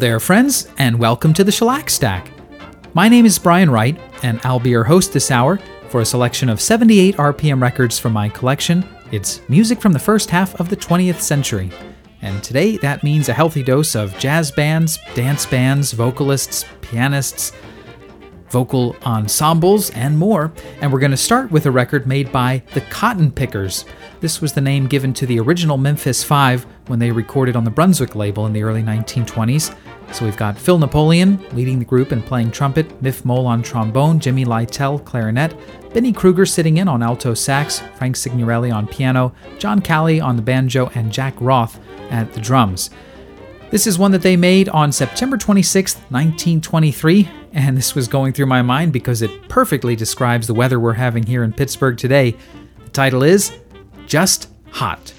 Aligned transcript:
There, 0.00 0.18
friends, 0.18 0.66
and 0.78 0.98
welcome 0.98 1.34
to 1.34 1.44
the 1.44 1.52
Shellac 1.52 1.90
Stack. 1.90 2.30
My 2.94 3.06
name 3.06 3.26
is 3.26 3.38
Brian 3.38 3.68
Wright, 3.68 4.00
and 4.22 4.40
I'll 4.44 4.58
be 4.58 4.70
your 4.70 4.82
host 4.82 5.12
this 5.12 5.30
hour 5.30 5.58
for 5.90 6.00
a 6.00 6.06
selection 6.06 6.48
of 6.48 6.58
78 6.58 7.18
RPM 7.18 7.60
records 7.60 7.98
from 7.98 8.14
my 8.14 8.30
collection. 8.30 8.82
It's 9.12 9.46
music 9.50 9.78
from 9.78 9.92
the 9.92 9.98
first 9.98 10.30
half 10.30 10.58
of 10.58 10.70
the 10.70 10.76
20th 10.76 11.20
century. 11.20 11.70
And 12.22 12.42
today 12.42 12.78
that 12.78 13.02
means 13.02 13.28
a 13.28 13.34
healthy 13.34 13.62
dose 13.62 13.94
of 13.94 14.18
jazz 14.18 14.50
bands, 14.50 14.98
dance 15.14 15.44
bands, 15.44 15.92
vocalists, 15.92 16.64
pianists, 16.80 17.52
vocal 18.50 18.96
ensembles, 19.04 19.90
and 19.90 20.18
more. 20.18 20.52
And 20.80 20.92
we're 20.92 20.98
going 20.98 21.10
to 21.10 21.16
start 21.16 21.50
with 21.50 21.66
a 21.66 21.70
record 21.70 22.06
made 22.06 22.32
by 22.32 22.62
the 22.74 22.80
Cotton 22.82 23.30
Pickers. 23.30 23.84
This 24.20 24.40
was 24.40 24.52
the 24.52 24.60
name 24.60 24.86
given 24.86 25.12
to 25.14 25.26
the 25.26 25.40
original 25.40 25.78
Memphis 25.78 26.22
Five 26.22 26.66
when 26.86 26.98
they 26.98 27.10
recorded 27.10 27.56
on 27.56 27.64
the 27.64 27.70
Brunswick 27.70 28.14
label 28.14 28.46
in 28.46 28.52
the 28.52 28.62
early 28.62 28.82
1920s. 28.82 29.74
So 30.12 30.24
we've 30.24 30.36
got 30.36 30.58
Phil 30.58 30.78
Napoleon 30.78 31.42
leading 31.52 31.78
the 31.78 31.84
group 31.84 32.12
and 32.12 32.24
playing 32.24 32.50
trumpet, 32.50 33.00
Miff 33.00 33.24
Mole 33.24 33.46
on 33.46 33.62
trombone, 33.62 34.18
Jimmy 34.18 34.44
Lytell 34.44 35.04
clarinet, 35.04 35.54
Bennie 35.94 36.12
Krueger 36.12 36.44
sitting 36.44 36.76
in 36.78 36.88
on 36.88 37.02
alto 37.02 37.32
sax, 37.32 37.80
Frank 37.96 38.16
Signorelli 38.16 38.70
on 38.70 38.86
piano, 38.86 39.32
John 39.58 39.80
Cali 39.80 40.20
on 40.20 40.36
the 40.36 40.42
banjo, 40.42 40.90
and 40.94 41.12
Jack 41.12 41.34
Roth 41.40 41.80
at 42.10 42.32
the 42.32 42.40
drums. 42.40 42.90
This 43.70 43.86
is 43.86 43.98
one 43.98 44.10
that 44.10 44.22
they 44.22 44.36
made 44.36 44.68
on 44.70 44.90
September 44.90 45.36
26, 45.36 45.94
1923, 45.94 47.28
and 47.52 47.76
this 47.76 47.94
was 47.94 48.08
going 48.08 48.32
through 48.32 48.46
my 48.46 48.62
mind 48.62 48.92
because 48.92 49.22
it 49.22 49.48
perfectly 49.48 49.94
describes 49.94 50.48
the 50.48 50.54
weather 50.54 50.80
we're 50.80 50.94
having 50.94 51.22
here 51.22 51.44
in 51.44 51.52
Pittsburgh 51.52 51.96
today. 51.96 52.36
The 52.84 52.90
title 52.90 53.22
is 53.22 53.56
just 54.06 54.48
hot. 54.72 55.14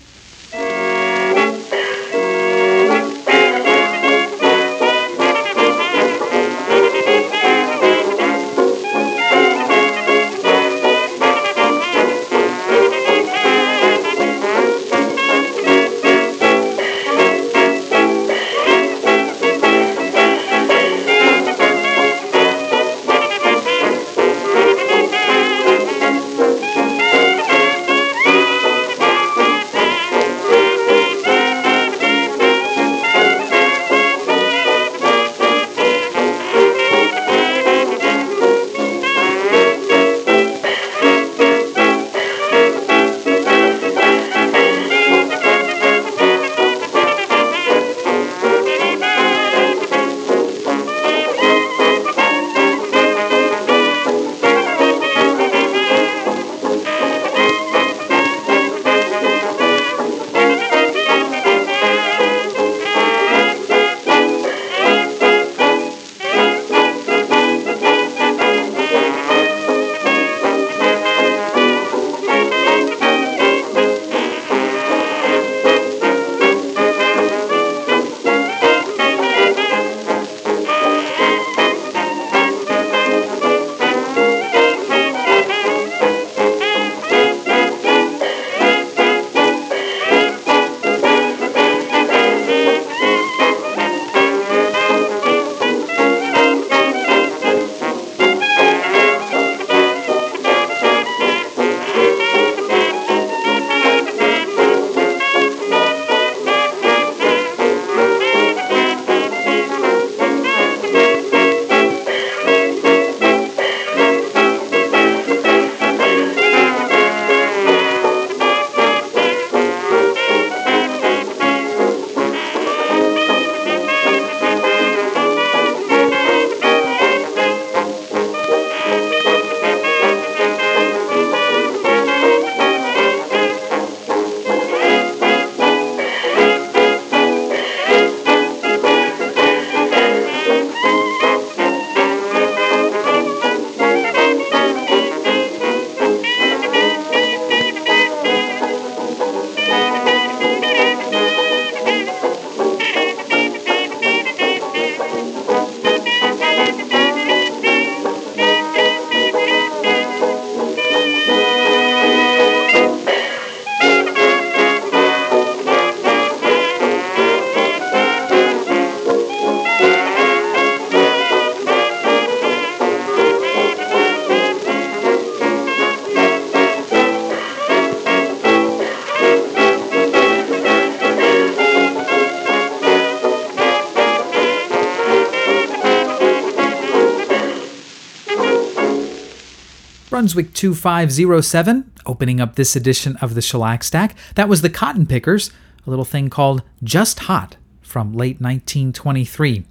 Brunswick 190.31 190.53
2507, 190.53 191.91
opening 192.05 192.39
up 192.39 192.55
this 192.55 192.73
edition 192.73 193.17
of 193.17 193.35
the 193.35 193.41
Shellac 193.41 193.83
Stack. 193.83 194.15
That 194.35 194.47
was 194.47 194.61
the 194.61 194.69
Cotton 194.69 195.05
Pickers, 195.05 195.51
a 195.85 195.89
little 195.89 196.05
thing 196.05 196.29
called 196.29 196.63
Just 196.81 197.19
Hot 197.19 197.57
from 197.81 198.13
late 198.13 198.39
1923. 198.39 199.65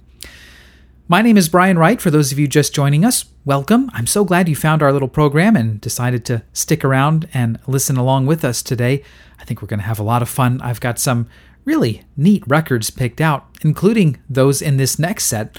My 1.07 1.23
name 1.23 1.35
is 1.35 1.49
Brian 1.49 1.79
Wright. 1.79 1.99
For 1.99 2.11
those 2.11 2.31
of 2.31 2.37
you 2.37 2.47
just 2.47 2.75
joining 2.75 3.03
us, 3.03 3.25
welcome. 3.43 3.89
I'm 3.95 4.05
so 4.05 4.23
glad 4.23 4.47
you 4.47 4.55
found 4.55 4.83
our 4.83 4.93
little 4.93 5.07
program 5.07 5.55
and 5.55 5.81
decided 5.81 6.25
to 6.25 6.43
stick 6.53 6.85
around 6.85 7.27
and 7.33 7.57
listen 7.65 7.97
along 7.97 8.27
with 8.27 8.45
us 8.45 8.61
today. 8.61 9.03
I 9.39 9.45
think 9.45 9.63
we're 9.63 9.67
going 9.67 9.79
to 9.79 9.87
have 9.87 9.99
a 9.99 10.03
lot 10.03 10.21
of 10.21 10.29
fun. 10.29 10.61
I've 10.61 10.79
got 10.79 10.99
some 10.99 11.27
really 11.65 12.03
neat 12.15 12.43
records 12.45 12.91
picked 12.91 13.19
out, 13.19 13.47
including 13.63 14.21
those 14.29 14.61
in 14.61 14.77
this 14.77 14.99
next 14.99 15.25
set. 15.25 15.57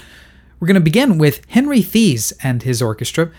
We're 0.61 0.67
going 0.67 0.75
to 0.75 0.81
begin 0.81 1.17
with 1.17 1.41
Henry 1.49 1.81
Thies 1.81 2.31
and 2.41 2.63
his 2.63 2.81
orchestra. 2.81 3.31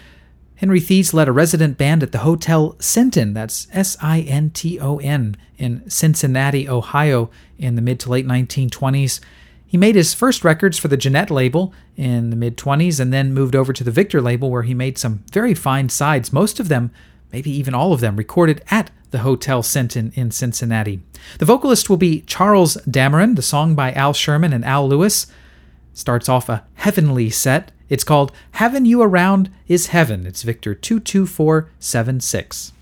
Henry 0.57 0.81
Thies 0.81 1.13
led 1.13 1.29
a 1.29 1.33
resident 1.33 1.77
band 1.77 2.03
at 2.03 2.13
the 2.13 2.19
Hotel 2.19 2.77
Sinton, 2.79 3.35
that's 3.35 3.67
S 3.73 3.97
I 4.01 4.21
N 4.21 4.51
T 4.51 4.79
O 4.79 4.99
N, 4.99 5.37
in 5.59 5.89
Cincinnati, 5.91 6.69
Ohio, 6.69 7.31
in 7.59 7.75
the 7.75 7.83
mid 7.83 7.99
to 8.01 8.11
late 8.11 8.27
1920s. 8.27 9.21
He 9.67 9.77
made 9.77 9.97
his 9.97 10.15
first 10.15 10.45
records 10.45 10.79
for 10.79 10.87
the 10.87 10.97
Gennett 10.97 11.31
label 11.31 11.75
in 11.97 12.31
the 12.31 12.37
mid 12.37 12.57
20s 12.57 13.01
and 13.01 13.13
then 13.13 13.35
moved 13.35 13.57
over 13.57 13.73
to 13.73 13.83
the 13.83 13.91
Victor 13.91 14.21
label 14.21 14.49
where 14.49 14.63
he 14.63 14.75
made 14.75 14.99
some 14.99 15.25
very 15.33 15.55
fine 15.55 15.89
sides, 15.89 16.33
most 16.33 16.61
of 16.61 16.69
them, 16.69 16.93
maybe 17.33 17.51
even 17.51 17.75
all 17.75 17.93
of 17.93 18.01
them, 18.01 18.15
recorded 18.15 18.63
at 18.71 18.93
the 19.11 19.19
Hotel 19.19 19.63
Sinton 19.63 20.13
in 20.15 20.31
Cincinnati. 20.31 21.03
The 21.39 21.45
vocalist 21.45 21.91
will 21.91 21.97
be 21.97 22.21
Charles 22.23 22.77
Dameron, 22.89 23.35
the 23.35 23.43
song 23.43 23.75
by 23.75 23.93
Al 23.93 24.13
Sherman 24.13 24.53
and 24.53 24.65
Al 24.65 24.89
Lewis. 24.89 25.27
Starts 25.95 26.29
off 26.29 26.51
a 26.51 26.65
heavenly 26.75 27.31
set. 27.31 27.73
It's 27.89 28.05
called 28.05 28.33
Having 28.53 28.85
You 28.85 29.01
Around 29.03 29.51
is 29.69 29.87
Heaven. 29.87 30.27
It's 30.27 30.43
Victor 30.43 30.75
22476. 30.75 32.73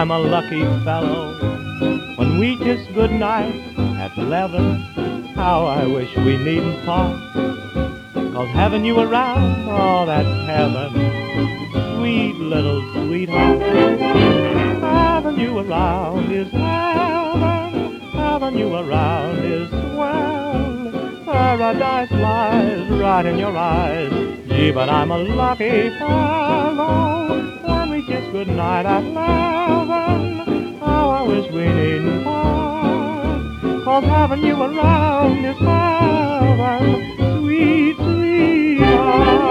I'm 0.00 0.10
a 0.10 0.18
lucky 0.18 0.62
fellow. 0.82 1.36
When 2.16 2.38
we 2.38 2.56
kiss 2.56 2.80
goodnight 2.94 3.54
at 3.98 4.16
eleven, 4.16 4.80
how 5.34 5.66
I 5.66 5.84
wish 5.84 6.16
we 6.16 6.38
needn't 6.38 6.86
part. 6.86 7.20
Cause 8.32 8.48
having 8.54 8.86
you 8.86 8.98
around, 8.98 9.68
oh, 9.68 10.06
that's 10.06 10.46
heaven. 10.48 11.98
Sweet 11.98 12.34
little 12.36 12.80
sweetheart. 12.94 13.60
Having 14.80 15.38
you 15.38 15.58
around 15.58 16.32
is 16.32 16.50
heaven. 16.50 18.00
Having 18.12 18.58
you 18.58 18.74
around 18.74 19.44
is 19.44 19.68
swell. 19.68 21.24
Paradise 21.26 22.10
lies 22.10 22.90
right 22.92 23.26
in 23.26 23.38
your 23.38 23.54
eyes. 23.54 24.10
Gee, 24.48 24.70
but 24.70 24.88
I'm 24.88 25.10
a 25.10 25.18
lucky 25.18 25.90
fellow. 25.98 27.19
Kiss 28.10 28.26
goodnight 28.32 28.86
at 28.86 29.04
eleven, 29.04 30.80
how 30.80 31.10
I 31.10 31.22
wish 31.22 31.48
we 31.52 31.62
needn't 31.62 32.24
part. 32.24 33.84
Cause 33.84 34.02
having 34.02 34.42
you 34.42 34.60
around 34.60 35.44
is 35.44 35.56
heaven. 35.58 37.38
Sweet, 37.38 37.96
sweetheart. 37.98 39.49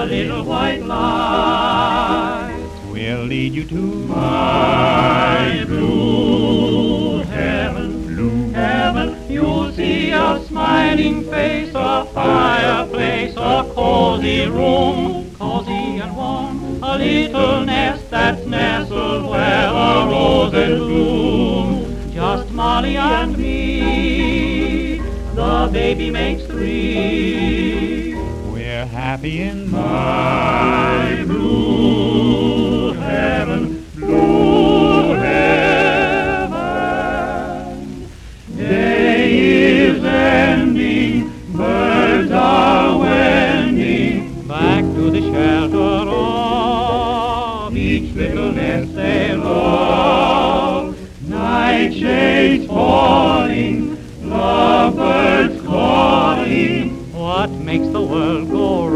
A 0.00 0.06
little 0.06 0.42
white 0.44 0.82
light 0.82 2.56
will 2.90 3.24
lead 3.24 3.52
you 3.52 3.64
to 3.64 4.06
my 4.06 5.62
blue 5.66 7.18
heaven, 7.24 8.06
blue 8.06 8.50
heaven. 8.52 9.30
You'll 9.30 9.70
see 9.72 10.10
a 10.12 10.42
smiling 10.46 11.24
face, 11.24 11.72
a 11.74 12.06
fireplace, 12.14 13.34
a 13.36 13.70
cozy 13.74 14.46
room, 14.46 15.34
cozy 15.38 15.98
and 15.98 16.16
warm, 16.16 16.82
a 16.82 16.96
little 16.96 17.66
nest 17.66 18.08
that's 18.08 18.46
nestled 18.46 19.28
where 19.28 19.68
the 19.68 20.06
roses 20.08 20.78
bloom. 20.78 22.10
Just 22.10 22.50
Molly 22.52 22.96
and 22.96 23.36
me, 23.36 24.96
the 25.34 25.68
baby 25.70 26.08
makes 26.10 26.46
three. 26.46 27.99
Happy 29.10 29.40
in 29.40 29.68
my 29.72 31.24
blue 31.26 32.92
heaven, 32.92 33.84
blue 33.96 35.14
heaven. 35.14 36.52
Day 38.56 39.38
is 39.88 40.04
ending, 40.04 41.28
birds 41.52 42.30
are 42.30 42.98
wending 43.00 44.46
Back 44.46 44.84
to 44.84 45.10
the 45.10 45.22
shelter 45.22 46.08
of 46.08 47.76
each 47.76 48.14
little 48.14 48.52
nest 48.52 48.94
they 48.94 49.34
love. 49.34 50.94
Nightshades 51.24 52.68
falling, 52.68 53.98
lovebirds 54.22 55.60
calling. 55.66 56.90
What 57.12 57.50
makes 57.50 57.88
the 57.88 58.02
world 58.02 58.50
go 58.50 58.89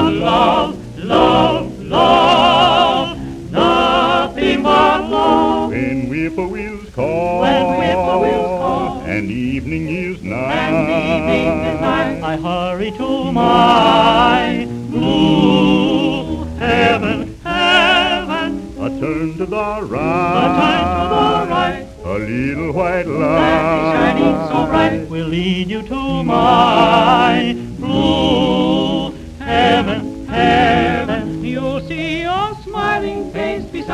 but 0.00 0.12
love, 0.14 0.98
love, 0.98 1.80
love. 1.80 3.50
Nothing 3.50 4.62
but 4.62 5.10
love. 5.10 5.70
When 5.70 6.08
whippoorwills 6.08 6.94
call, 6.94 7.42
When 7.42 7.66
whippoorwills 7.80 8.60
call, 8.60 9.00
and 9.02 9.30
evening 9.30 9.88
is 9.88 10.22
nigh, 10.22 10.54
And 10.54 10.88
evening 10.88 11.66
is 11.66 11.80
nigh, 11.80 12.32
I 12.32 12.36
hurry 12.36 12.90
to 12.92 13.32
my 13.32 14.66
blue 14.88 16.44
heaven, 16.56 17.38
heaven. 17.44 18.50
A 18.78 18.88
turn 19.00 19.36
to 19.36 19.46
the 19.46 19.56
A 19.56 20.46
turn 20.56 20.84
to 20.96 21.06
the 21.14 21.46
right. 21.50 21.86
A 22.02 22.18
little 22.18 22.72
white 22.72 23.06
is 23.06 23.20
shining 23.20 24.34
so 24.48 24.66
light 24.66 24.66
bright 24.66 25.10
will 25.10 25.28
lead 25.28 25.68
you 25.68 25.82
to 25.82 26.24
my 26.24 27.69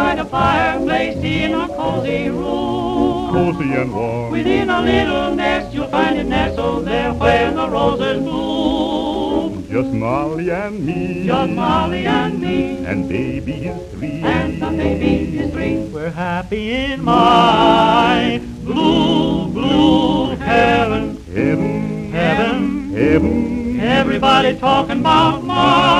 beside 0.07 0.19
a 0.21 0.25
fireplace 0.31 1.17
in 1.17 1.53
a 1.55 1.67
cozy 1.69 2.29
room. 2.29 3.33
cozy 3.33 3.73
and 3.75 3.93
warm. 3.93 4.31
Within 4.31 4.71
a 4.71 4.81
little 4.81 5.35
nest, 5.35 5.75
you'll 5.75 5.89
find 5.89 6.17
it 6.17 6.27
nestled 6.27 6.85
there 6.87 7.13
where 7.15 7.51
the 7.51 7.69
roses 7.69 8.23
bloom. 8.23 9.67
Just 9.69 9.89
Molly 9.93 10.51
and 10.51 10.87
me. 10.87 11.27
Just 11.27 11.51
Molly 11.53 12.07
and 12.07 12.41
me, 12.41 12.85
And 12.87 13.09
baby 13.09 13.53
is 13.67 13.93
three. 13.95 14.21
and 14.23 14.63
the 14.63 14.71
baby 14.71 15.39
is 15.41 15.51
three. 15.53 15.77
We're 15.93 16.11
happy 16.11 16.71
in 16.71 17.03
my 17.03 18.41
blue, 18.63 19.49
blue 19.49 20.37
heaven, 20.37 21.17
Heaven, 21.35 22.13
heaven. 22.13 22.91
heaven. 22.95 23.81
Everybody 23.81 24.57
talking 24.59 25.01
about 25.01 25.45
my 25.45 25.96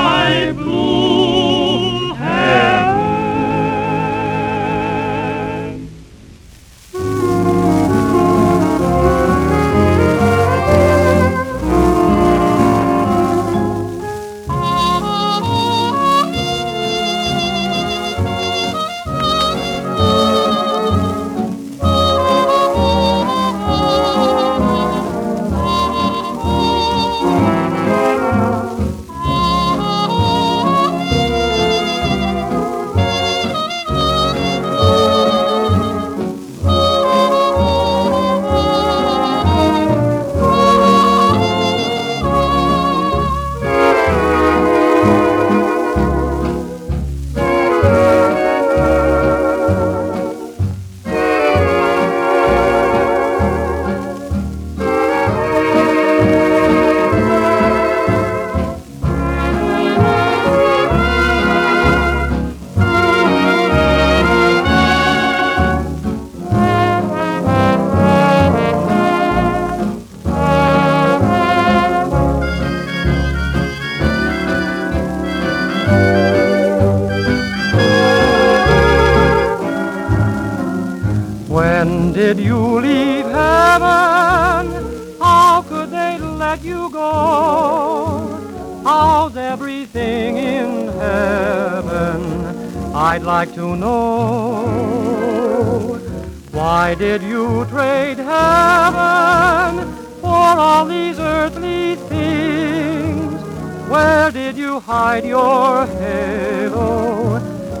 Why 96.87 96.95
did 96.95 97.21
you 97.21 97.65
trade 97.65 98.17
heaven 98.17 99.93
for 100.21 100.47
all 100.65 100.85
these 100.85 101.19
earthly 101.19 101.95
things? 102.07 103.41
Where 103.89 104.31
did 104.31 104.55
you 104.55 104.79
hide 104.79 105.25
your 105.25 105.85
halo? 105.85 107.39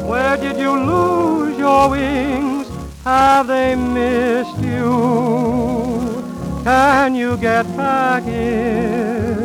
Where 0.09 0.35
did 0.35 0.57
you 0.57 0.71
lose 0.71 1.57
your 1.57 1.89
wings? 1.91 2.67
Have 3.05 3.47
they 3.47 3.75
missed 3.75 4.59
you? 4.59 6.21
Can 6.65 7.15
you 7.15 7.37
get 7.37 7.65
back 7.77 8.23
in? 8.23 9.37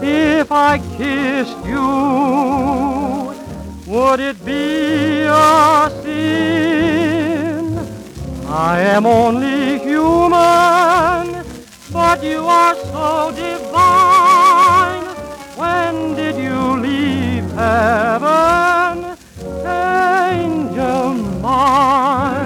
If 0.00 0.52
I 0.52 0.78
kissed 0.96 1.66
you, 1.66 3.34
would 3.92 4.20
it 4.20 4.44
be 4.44 5.24
a 5.26 5.90
sin? 6.04 7.39
I 8.52 8.80
am 8.80 9.06
only 9.06 9.78
human, 9.78 11.44
but 11.92 12.20
you 12.24 12.44
are 12.46 12.74
so 12.74 13.30
divine. 13.30 15.04
When 15.56 16.16
did 16.16 16.34
you 16.34 16.80
leave 16.80 17.48
heaven, 17.52 19.16
angel 19.64 21.14
mine? 21.40 22.40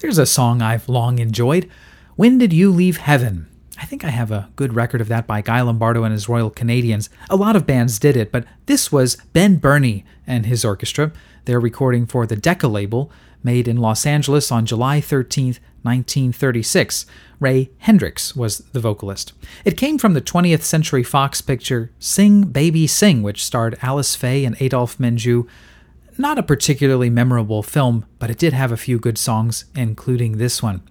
Here's 0.00 0.16
a 0.16 0.24
song 0.24 0.62
I've 0.62 0.88
long 0.88 1.18
enjoyed 1.18 1.68
When 2.16 2.38
Did 2.38 2.54
You 2.54 2.72
Leave 2.72 2.96
Heaven? 2.96 3.46
I 3.78 3.84
think 3.84 4.02
I 4.02 4.08
have 4.08 4.30
a 4.30 4.48
good 4.56 4.72
record 4.72 5.02
of 5.02 5.08
that 5.08 5.26
by 5.26 5.42
Guy 5.42 5.60
Lombardo 5.60 6.04
and 6.04 6.12
his 6.12 6.26
Royal 6.26 6.48
Canadians. 6.48 7.10
A 7.28 7.36
lot 7.36 7.54
of 7.54 7.66
bands 7.66 7.98
did 7.98 8.16
it, 8.16 8.32
but 8.32 8.46
this 8.64 8.90
was 8.90 9.16
Ben 9.34 9.56
Bernie 9.56 10.06
and 10.26 10.46
his 10.46 10.64
orchestra. 10.64 11.12
They're 11.44 11.60
recording 11.60 12.06
for 12.06 12.26
the 12.26 12.34
Decca 12.34 12.66
label, 12.66 13.12
made 13.44 13.68
in 13.68 13.76
Los 13.76 14.06
Angeles 14.06 14.50
on 14.50 14.64
July 14.64 15.02
13th, 15.02 15.58
1936. 15.82 17.04
Ray 17.38 17.70
Hendricks 17.80 18.34
was 18.34 18.60
the 18.72 18.80
vocalist. 18.80 19.34
It 19.66 19.76
came 19.76 19.98
from 19.98 20.14
the 20.14 20.22
20th 20.22 20.62
Century 20.62 21.02
Fox 21.02 21.42
picture 21.42 21.90
Sing 21.98 22.44
Baby 22.44 22.86
Sing, 22.86 23.22
which 23.22 23.44
starred 23.44 23.76
Alice 23.82 24.16
Faye 24.16 24.46
and 24.46 24.58
Adolphe 24.62 24.96
Menjou. 24.96 25.46
Not 26.20 26.36
a 26.36 26.42
particularly 26.42 27.08
memorable 27.08 27.62
film, 27.62 28.04
but 28.18 28.28
it 28.28 28.36
did 28.36 28.52
have 28.52 28.70
a 28.70 28.76
few 28.76 28.98
good 28.98 29.16
songs, 29.16 29.64
including 29.74 30.36
this 30.36 30.62
one. 30.62 30.82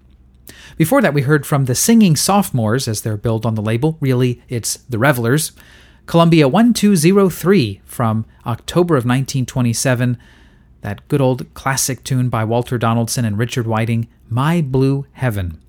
Before 0.76 1.04
that, 1.04 1.14
we 1.14 1.22
heard 1.22 1.46
from 1.46 1.66
the 1.66 1.76
Singing 1.76 2.16
Sophomores, 2.16 2.88
as 2.88 3.04
they're 3.04 3.16
billed 3.16 3.46
on 3.46 3.54
the 3.54 3.62
label. 3.62 3.96
Really, 4.00 4.42
it's 4.50 4.78
the 4.90 4.98
Revelers. 4.98 5.52
Columbia 6.08 6.48
1203 6.48 7.80
from 7.86 8.26
October 8.48 8.96
of 8.96 9.06
1927. 9.06 10.18
That 10.82 11.08
good 11.08 11.22
old 11.22 11.54
classic 11.54 12.04
tune 12.04 12.30
by 12.30 12.44
Walter 12.44 12.80
Donaldson 12.80 13.24
and 13.24 13.38
Richard 13.38 13.68
Whiting, 13.68 14.08
My 14.30 14.62
Blue 14.62 15.06
Heaven. 15.12 15.62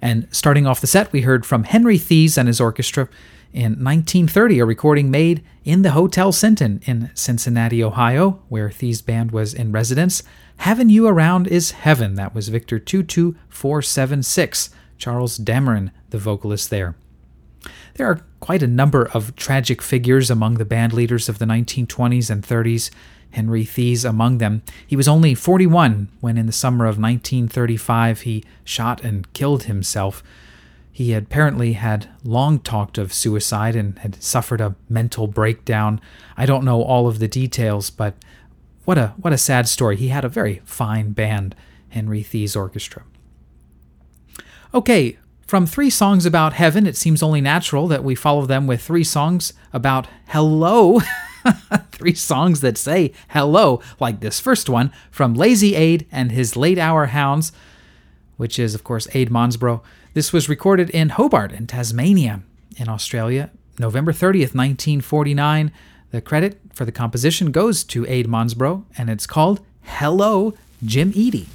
And 0.00 0.28
starting 0.30 0.66
off 0.66 0.80
the 0.80 0.86
set, 0.86 1.12
we 1.12 1.20
heard 1.20 1.44
from 1.44 1.64
Henry 1.64 1.98
Thies 1.98 2.38
and 2.38 2.48
his 2.48 2.58
orchestra 2.58 3.10
In 3.54 3.84
1930, 3.84 4.58
a 4.58 4.64
recording 4.64 5.12
made 5.12 5.44
in 5.62 5.82
the 5.82 5.92
Hotel 5.92 6.32
Sinton 6.32 6.80
in 6.86 7.12
Cincinnati, 7.14 7.84
Ohio, 7.84 8.42
where 8.48 8.68
Thies' 8.68 9.00
band 9.00 9.30
was 9.30 9.54
in 9.54 9.70
residence. 9.70 10.24
Having 10.56 10.90
You 10.90 11.06
Around 11.06 11.46
is 11.46 11.70
Heaven. 11.70 12.16
That 12.16 12.34
was 12.34 12.48
Victor 12.48 12.80
22476. 12.80 14.70
Charles 14.98 15.38
Dameron, 15.38 15.92
the 16.10 16.18
vocalist 16.18 16.70
there. 16.70 16.96
There 17.94 18.08
are 18.08 18.26
quite 18.40 18.64
a 18.64 18.66
number 18.66 19.08
of 19.14 19.36
tragic 19.36 19.80
figures 19.80 20.32
among 20.32 20.54
the 20.54 20.64
band 20.64 20.92
leaders 20.92 21.28
of 21.28 21.38
the 21.38 21.46
1920s 21.46 22.30
and 22.30 22.42
30s. 22.42 22.90
Henry 23.30 23.64
Thies 23.64 24.04
among 24.04 24.38
them. 24.38 24.62
He 24.84 24.96
was 24.96 25.06
only 25.06 25.36
41 25.36 26.08
when, 26.20 26.36
in 26.36 26.46
the 26.46 26.52
summer 26.52 26.86
of 26.86 26.98
1935, 26.98 28.22
he 28.22 28.42
shot 28.64 29.04
and 29.04 29.32
killed 29.32 29.64
himself. 29.64 30.24
He 30.94 31.10
had 31.10 31.24
apparently 31.24 31.72
had 31.72 32.08
long 32.22 32.60
talked 32.60 32.98
of 32.98 33.12
suicide 33.12 33.74
and 33.74 33.98
had 33.98 34.22
suffered 34.22 34.60
a 34.60 34.76
mental 34.88 35.26
breakdown. 35.26 36.00
I 36.36 36.46
don't 36.46 36.64
know 36.64 36.82
all 36.84 37.08
of 37.08 37.18
the 37.18 37.26
details, 37.26 37.90
but 37.90 38.14
what 38.84 38.96
a 38.96 39.08
what 39.16 39.32
a 39.32 39.36
sad 39.38 39.66
story. 39.66 39.96
He 39.96 40.10
had 40.10 40.24
a 40.24 40.28
very 40.28 40.62
fine 40.64 41.10
band, 41.10 41.56
Henry 41.88 42.22
Thies 42.22 42.54
Orchestra. 42.54 43.02
Okay, 44.72 45.18
from 45.44 45.66
three 45.66 45.90
songs 45.90 46.24
about 46.26 46.52
heaven, 46.52 46.86
it 46.86 46.96
seems 46.96 47.24
only 47.24 47.40
natural 47.40 47.88
that 47.88 48.04
we 48.04 48.14
follow 48.14 48.46
them 48.46 48.68
with 48.68 48.80
three 48.80 49.02
songs 49.02 49.52
about 49.72 50.06
hello. 50.28 51.00
three 51.90 52.14
songs 52.14 52.60
that 52.60 52.78
say 52.78 53.12
hello, 53.30 53.80
like 53.98 54.20
this 54.20 54.38
first 54.38 54.68
one 54.68 54.92
from 55.10 55.34
Lazy 55.34 55.74
Ade 55.74 56.06
and 56.12 56.30
his 56.30 56.54
Late 56.54 56.78
Hour 56.78 57.06
Hounds, 57.06 57.50
which 58.36 58.60
is, 58.60 58.76
of 58.76 58.84
course, 58.84 59.08
Ade 59.12 59.30
Monsbourgh. 59.30 59.82
This 60.14 60.32
was 60.32 60.48
recorded 60.48 60.90
in 60.90 61.08
Hobart, 61.08 61.50
in 61.50 61.66
Tasmania, 61.66 62.42
in 62.76 62.88
Australia, 62.88 63.50
November 63.80 64.12
30th, 64.12 64.54
1949. 64.54 65.72
The 66.12 66.20
credit 66.20 66.60
for 66.72 66.84
the 66.84 66.92
composition 66.92 67.50
goes 67.50 67.82
to 67.82 68.06
Ade 68.06 68.28
Monsbourgh, 68.28 68.84
and 68.96 69.10
it's 69.10 69.26
called 69.26 69.60
Hello, 69.82 70.54
Jim 70.84 71.10
Eadie. 71.14 71.48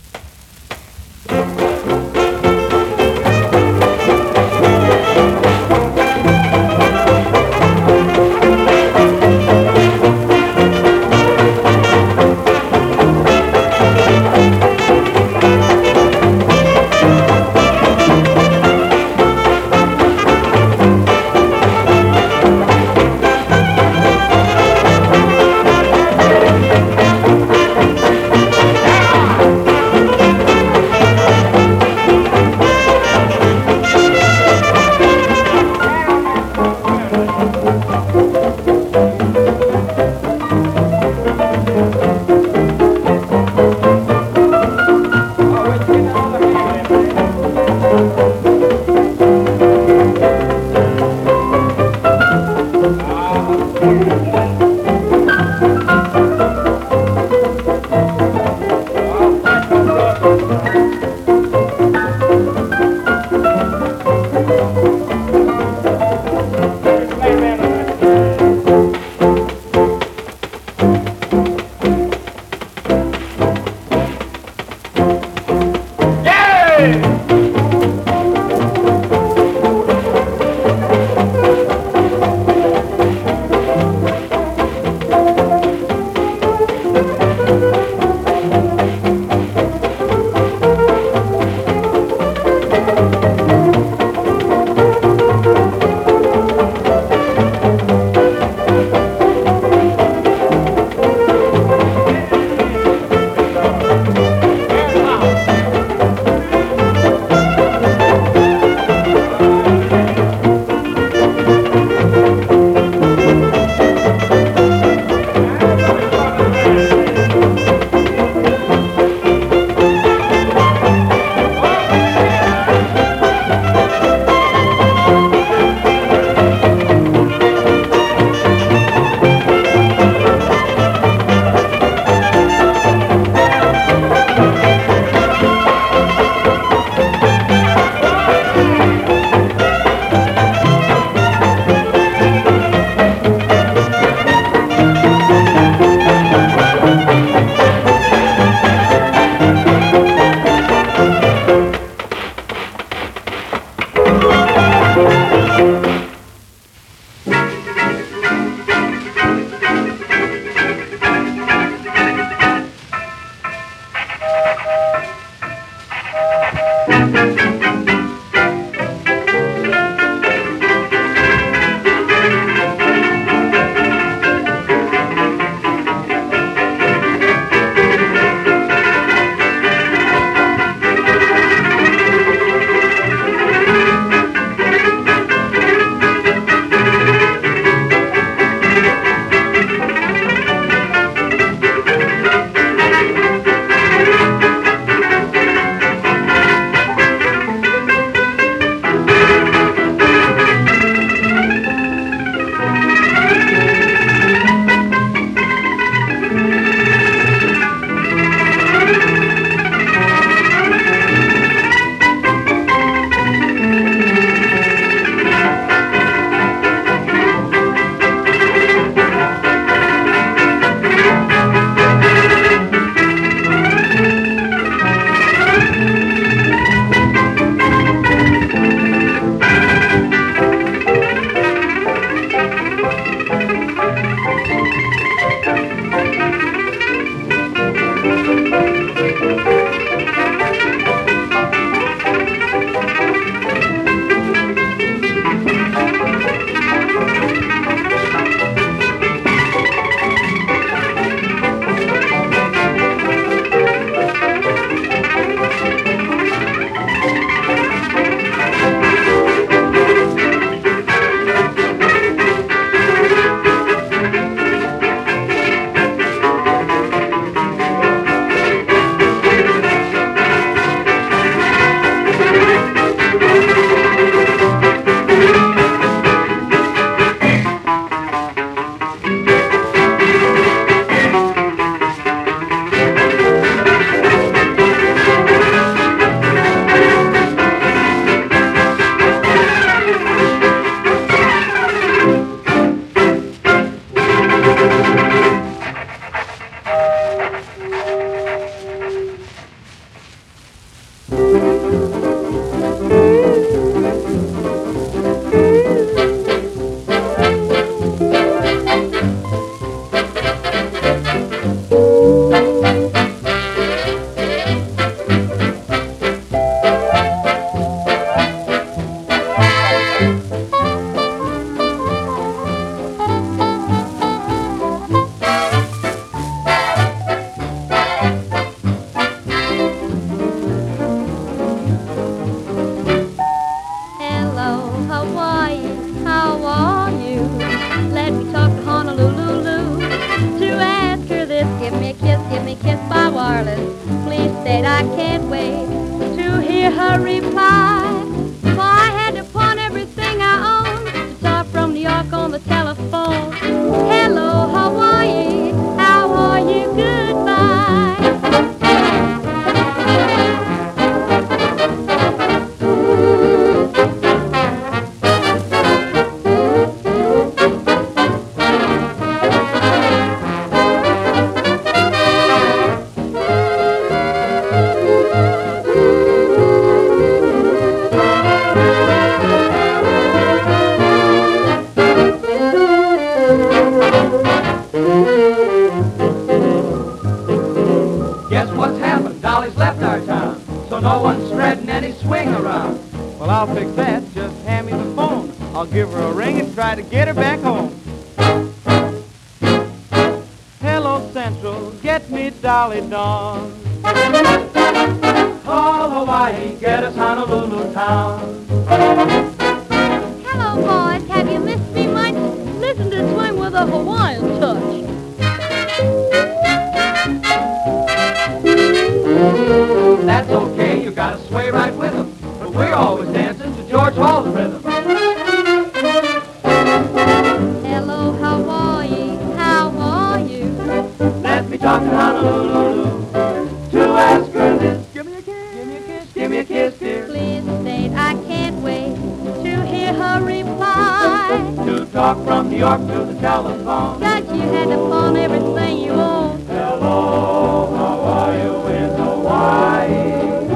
Talk 442.69 442.79
from 442.79 442.87
to 442.87 443.13
the 443.13 443.19
telephone. 443.19 443.99
That 443.99 444.25
you 444.27 444.41
had 444.41 444.69
to 444.69 444.75
pawn 444.75 445.17
everything 445.17 445.77
you 445.79 445.91
own. 445.91 446.39
Hello, 446.45 447.75
how 447.75 447.99
are 447.99 448.37
you 448.37 448.67
in 448.67 448.89
Hawaii? 448.95 450.47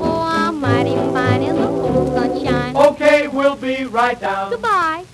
Oh, 0.00 0.20
I'm 0.28 0.60
mighty 0.60 0.94
fine 1.12 1.42
in 1.42 1.56
the 1.56 1.66
full 1.66 2.12
sunshine. 2.14 2.76
Okay, 2.76 3.28
we'll 3.28 3.56
be 3.56 3.84
right 3.84 4.20
down. 4.20 4.50
Goodbye. 4.50 5.04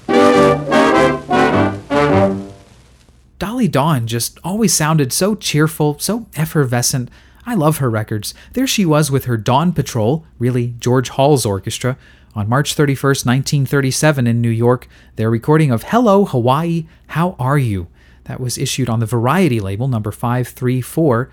Dolly 3.39 3.69
Dawn 3.69 4.07
just 4.07 4.39
always 4.43 4.73
sounded 4.75 5.13
so 5.13 5.35
cheerful, 5.35 5.99
so 5.99 6.27
effervescent. 6.35 7.11
I 7.47 7.55
love 7.55 7.79
her 7.79 7.89
records. 7.89 8.35
There 8.53 8.67
she 8.67 8.85
was 8.85 9.11
with 9.11 9.27
her 9.27 9.37
Dawn 9.37 9.73
Patrol, 9.73 10.27
really 10.39 10.75
George 10.79 11.11
Hall's 11.11 11.47
orchestra, 11.47 11.97
on 12.38 12.48
March 12.48 12.77
31st, 12.77 13.27
1937 13.27 14.29
in 14.29 14.40
New 14.40 14.48
York, 14.48 14.87
their 15.16 15.29
recording 15.29 15.72
of 15.72 15.83
Hello 15.83 16.24
Hawaii, 16.24 16.87
How 17.09 17.35
Are 17.37 17.59
You? 17.59 17.88
That 18.24 18.38
was 18.38 18.57
issued 18.57 18.88
on 18.88 19.01
the 19.01 19.07
Variety 19.07 19.59
label, 19.59 19.88
number 19.88 20.12
534. 20.12 21.33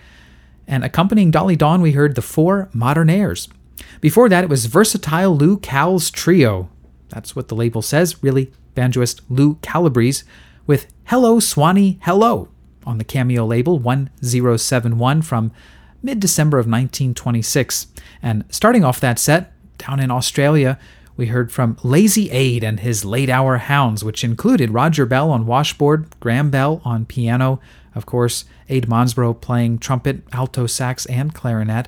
And 0.68 0.84
accompanying 0.84 1.30
Dolly 1.30 1.56
Dawn, 1.56 1.84
we 1.84 1.92
heard 1.92 2.16
the 2.16 2.24
Four 2.24 2.70
Modernaires. 2.74 3.48
Before 4.02 4.28
that, 4.30 4.44
it 4.44 4.50
was 4.50 4.66
Versatile 4.66 5.38
Lou 5.38 5.58
Cal's 5.58 6.10
Trio. 6.10 6.72
That's 7.10 7.36
what 7.36 7.50
the 7.50 7.56
label 7.56 7.84
says, 7.84 8.24
really, 8.24 8.52
banjoist 8.74 9.22
Lou 9.30 9.56
Calabrese, 9.62 10.24
with 10.66 10.92
Hello 11.04 11.40
Swanee 11.40 12.00
Hello 12.02 12.50
on 12.84 12.98
the 12.98 13.04
Cameo 13.04 13.46
label 13.46 13.78
1071 13.78 15.22
from 15.22 15.52
mid 16.02 16.20
December 16.20 16.58
of 16.58 16.66
1926. 16.66 17.88
And 18.24 18.44
starting 18.50 18.84
off 18.84 19.00
that 19.02 19.20
set, 19.20 19.52
down 19.78 20.00
in 20.00 20.12
Australia, 20.12 20.80
we 21.18 21.28
heard 21.28 21.52
from 21.52 21.78
Lazy 21.84 22.30
Ade 22.30 22.64
and 22.64 22.82
his 22.82 23.06
Late 23.06 23.30
Hour 23.30 23.58
Hounds, 23.58 24.04
which 24.04 24.24
included 24.24 24.72
Roger 24.72 25.06
Bell 25.06 25.32
on 25.32 25.46
washboard, 25.46 26.08
Graeme 26.20 26.50
Bell 26.50 26.82
on 26.84 27.06
piano, 27.06 27.60
of 27.94 28.06
course, 28.06 28.44
Ade 28.68 28.88
Monsbourgh 28.88 29.40
playing 29.40 29.80
trumpet, 29.80 30.24
alto 30.34 30.68
sax, 30.68 31.06
and 31.06 31.34
clarinet. 31.34 31.88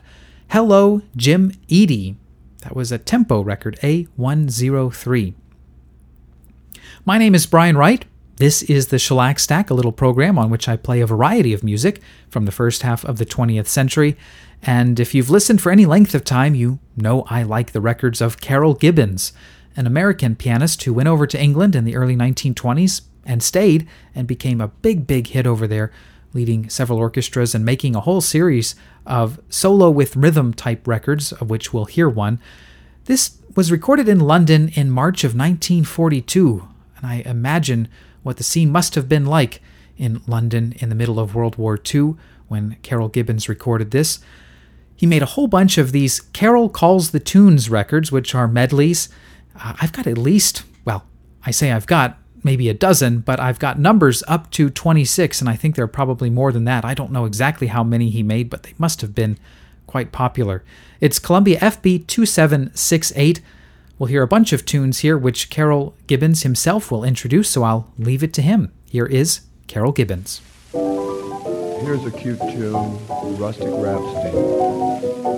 Hello, 0.49 1.01
Jim 1.15 1.51
Eadie. 1.67 2.15
That 2.61 2.75
was 2.75 2.91
a 2.91 2.97
tempo 2.97 3.41
record, 3.41 3.77
A103. 3.83 5.33
My 7.03 7.17
name 7.17 7.35
is 7.35 7.45
Brian 7.45 7.77
Wright. 7.77 8.05
This 8.37 8.61
is 8.63 8.87
the 8.87 8.99
Shellac 8.99 9.39
Stack, 9.39 9.69
a 9.69 9.73
little 9.73 9.91
program 9.91 10.37
on 10.37 10.49
which 10.49 10.69
I 10.69 10.77
play 10.77 11.01
a 11.01 11.07
variety 11.07 11.53
of 11.53 11.63
music 11.63 12.01
from 12.29 12.45
the 12.45 12.51
first 12.51 12.83
half 12.83 13.03
of 13.03 13.17
the 13.17 13.25
20th 13.25 13.67
century. 13.67 14.15
And 14.63 14.99
if 14.99 15.13
you've 15.13 15.29
listened 15.29 15.61
for 15.61 15.71
any 15.71 15.85
length 15.85 16.13
of 16.15 16.23
time, 16.23 16.55
you 16.55 16.79
know 16.95 17.23
I 17.29 17.43
like 17.43 17.71
the 17.71 17.81
records 17.81 18.21
of 18.21 18.41
Carroll 18.41 18.73
Gibbons, 18.73 19.33
an 19.75 19.87
American 19.87 20.35
pianist 20.35 20.83
who 20.83 20.93
went 20.93 21.07
over 21.07 21.27
to 21.27 21.41
England 21.41 21.75
in 21.75 21.85
the 21.85 21.95
early 21.95 22.15
1920s 22.15 23.01
and 23.25 23.43
stayed 23.43 23.87
and 24.15 24.27
became 24.27 24.59
a 24.59 24.69
big, 24.69 25.05
big 25.05 25.27
hit 25.27 25.45
over 25.45 25.67
there, 25.67 25.91
leading 26.33 26.69
several 26.69 26.99
orchestras 26.99 27.53
and 27.53 27.63
making 27.63 27.95
a 27.95 28.01
whole 28.01 28.21
series 28.21 28.75
of 29.05 29.39
solo 29.49 29.89
with 29.89 30.15
rhythm 30.15 30.53
type 30.53 30.87
records, 30.87 31.31
of 31.33 31.49
which 31.49 31.73
we'll 31.73 31.85
hear 31.85 32.09
one. 32.09 32.39
This 33.05 33.37
was 33.55 33.71
recorded 33.71 34.09
in 34.09 34.19
London 34.19 34.69
in 34.75 34.89
March 34.89 35.23
of 35.23 35.31
1942, 35.31 36.67
and 36.97 37.05
I 37.05 37.23
imagine 37.25 37.87
what 38.23 38.37
the 38.37 38.43
scene 38.43 38.71
must 38.71 38.95
have 38.95 39.07
been 39.07 39.25
like 39.25 39.61
in 39.97 40.21
London 40.27 40.75
in 40.79 40.89
the 40.89 40.95
middle 40.95 41.19
of 41.19 41.33
World 41.33 41.55
War 41.55 41.79
II 41.93 42.15
when 42.47 42.77
Carroll 42.81 43.09
Gibbons 43.09 43.49
recorded 43.49 43.91
this. 43.91 44.19
He 44.97 45.05
made 45.05 45.21
a 45.21 45.27
whole 45.27 45.47
bunch 45.47 45.77
of 45.77 45.91
these 45.91 46.19
Carroll 46.19 46.69
Calls 46.69 47.11
the 47.11 47.19
Tunes 47.19 47.69
records, 47.69 48.11
which 48.11 48.33
are 48.33 48.47
medleys. 48.47 49.07
Uh, 49.55 49.75
I've 49.79 49.93
got 49.93 50.07
at 50.07 50.17
least, 50.17 50.63
well, 50.83 51.05
I 51.45 51.51
say 51.51 51.71
I've 51.71 51.87
got 51.87 52.17
maybe 52.43 52.67
a 52.67 52.73
dozen, 52.73 53.19
but 53.19 53.39
I've 53.39 53.59
got 53.59 53.79
numbers 53.79 54.23
up 54.27 54.49
to 54.51 54.69
26, 54.71 55.39
and 55.39 55.49
I 55.49 55.55
think 55.55 55.75
there 55.75 55.85
are 55.85 55.87
probably 55.87 56.31
more 56.31 56.51
than 56.51 56.65
that. 56.65 56.83
I 56.83 56.95
don't 56.95 57.11
know 57.11 57.25
exactly 57.25 57.67
how 57.67 57.83
many 57.83 58.09
he 58.09 58.23
made, 58.23 58.49
but 58.49 58.63
they 58.63 58.73
must 58.77 59.01
have 59.01 59.13
been 59.13 59.37
quite 59.85 60.11
popular. 60.11 60.63
It's 60.99 61.19
Columbia 61.19 61.59
FB 61.59 62.07
2768. 62.07 63.41
We'll 63.99 64.07
hear 64.07 64.23
a 64.23 64.27
bunch 64.27 64.51
of 64.53 64.65
tunes 64.65 64.99
here, 64.99 65.17
which 65.17 65.49
Carroll 65.49 65.95
Gibbons 66.07 66.43
himself 66.43 66.91
will 66.91 67.03
introduce, 67.03 67.49
so 67.49 67.63
I'll 67.63 67.93
leave 67.97 68.23
it 68.23 68.33
to 68.33 68.41
him. 68.41 68.71
Here 68.85 69.05
is 69.05 69.41
Carroll 69.67 69.91
Gibbons. 69.91 70.41
Here's 71.81 72.05
a 72.05 72.11
cute 72.11 72.39
tune, 72.39 72.97
Rustic 73.37 73.69
Rhapsody. 73.69 75.36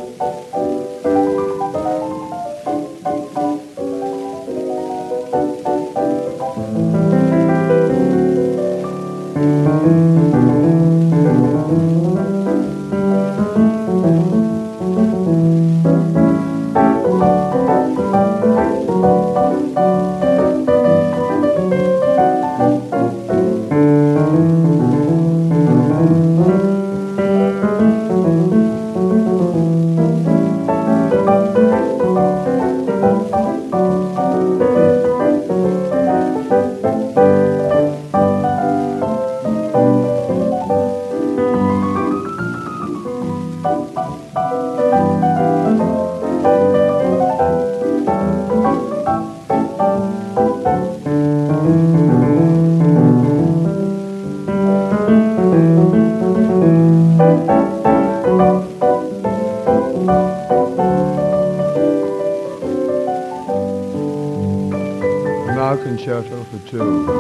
for 66.50 66.58
two. 66.68 67.19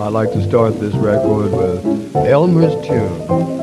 I 0.00 0.12
like 0.12 0.32
to 0.32 0.42
start 0.42 0.80
this 0.80 0.94
record 0.94 1.52
with 1.52 2.16
Elmer's 2.16 2.74
Tune. 2.86 3.59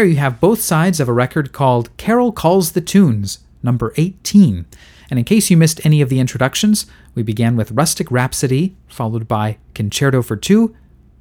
There 0.00 0.08
you 0.08 0.16
have 0.16 0.40
both 0.40 0.62
sides 0.62 0.98
of 0.98 1.10
a 1.10 1.12
record 1.12 1.52
called 1.52 1.94
Carroll 1.98 2.32
Calls 2.32 2.72
the 2.72 2.80
Tunes, 2.80 3.40
number 3.62 3.92
18. 3.98 4.64
And 5.10 5.18
in 5.18 5.26
case 5.26 5.50
you 5.50 5.58
missed 5.58 5.84
any 5.84 6.00
of 6.00 6.08
the 6.08 6.20
introductions, 6.20 6.86
we 7.14 7.22
began 7.22 7.54
with 7.54 7.72
Rustic 7.72 8.10
Rhapsody, 8.10 8.74
followed 8.88 9.28
by 9.28 9.58
Concerto 9.74 10.22
for 10.22 10.36
Two, 10.36 10.74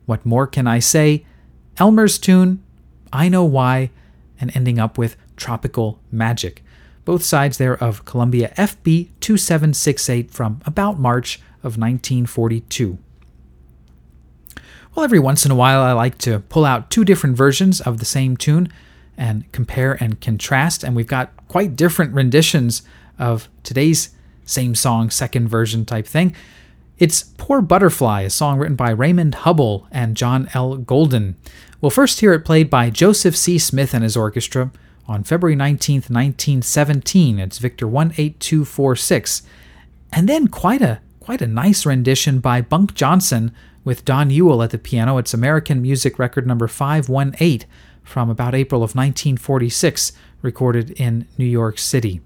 What 0.06 0.26
More 0.26 0.48
Can 0.48 0.66
I 0.66 0.80
Say, 0.80 1.26
Elmer's 1.76 2.18
Tune, 2.18 2.64
I 3.12 3.28
Know 3.28 3.44
Why, 3.44 3.90
and 4.40 4.50
ending 4.56 4.80
up 4.80 4.98
with 4.98 5.18
Tropical 5.36 6.00
Magic. 6.10 6.64
Both 7.04 7.26
sides 7.26 7.58
there 7.58 7.76
of 7.84 8.06
Columbia 8.06 8.54
FB 8.56 9.10
2768 9.20 10.32
from 10.32 10.62
about 10.66 10.98
March 10.98 11.42
of 11.64 11.78
1942. 11.78 12.98
Well, 15.00 15.06
every 15.06 15.20
once 15.20 15.46
in 15.46 15.52
a 15.52 15.56
while, 15.56 15.80
I 15.80 15.94
like 15.94 16.18
to 16.18 16.40
pull 16.40 16.66
out 16.66 16.90
two 16.90 17.06
different 17.06 17.38
versions 17.38 17.80
of 17.80 18.00
the 18.00 18.06
same 18.06 18.36
tune 18.36 18.68
and 19.18 19.50
compare 19.54 19.94
and 19.94 20.20
contrast, 20.20 20.84
and 20.84 20.94
we've 20.94 21.08
got 21.08 21.32
quite 21.48 21.78
different 21.78 22.14
renditions 22.14 22.82
of 23.18 23.48
today's 23.64 24.10
same 24.44 24.76
song, 24.76 25.10
second 25.10 25.48
version 25.48 25.86
type 25.86 26.06
thing. 26.06 26.36
It's 26.98 27.24
Poor 27.38 27.62
Butterfly, 27.62 28.24
a 28.24 28.30
song 28.30 28.60
written 28.60 28.76
by 28.76 28.90
Raymond 28.90 29.36
Hubbell 29.36 29.88
and 29.90 30.18
John 30.18 30.50
L. 30.54 30.76
Golden. 30.76 31.38
We'll 31.80 31.92
first 31.92 32.20
hear 32.20 32.34
it 32.34 32.44
played 32.44 32.70
by 32.70 32.90
Joseph 32.90 33.38
C. 33.38 33.58
Smith 33.58 33.94
and 33.94 34.04
his 34.04 34.18
orchestra 34.18 34.70
on 35.08 35.24
February 35.24 35.56
19, 35.56 35.96
1917. 36.10 37.40
It's 37.40 37.58
Victor 37.58 37.88
18246. 37.88 39.44
And 40.12 40.28
then 40.28 40.50
quite 40.50 40.82
a 40.82 41.00
quite 41.22 41.42
a 41.42 41.48
nice 41.48 41.86
rendition 41.86 42.40
by 42.40 42.60
Bunk 42.60 42.96
Johnson 42.96 43.54
with 43.90 44.06
Don 44.06 44.30
Ewell 44.30 44.62
at 44.62 44.70
the 44.70 44.78
piano. 44.78 45.18
It's 45.18 45.34
American 45.34 45.82
Music 45.82 46.20
Record 46.20 46.46
number 46.46 46.68
518 46.68 47.68
from 48.04 48.30
about 48.30 48.54
April 48.54 48.84
of 48.84 48.94
1946, 48.94 50.12
recorded 50.44 50.92
in 50.92 51.26
New 51.40 51.46
York 51.46 51.80
City. 51.80 52.22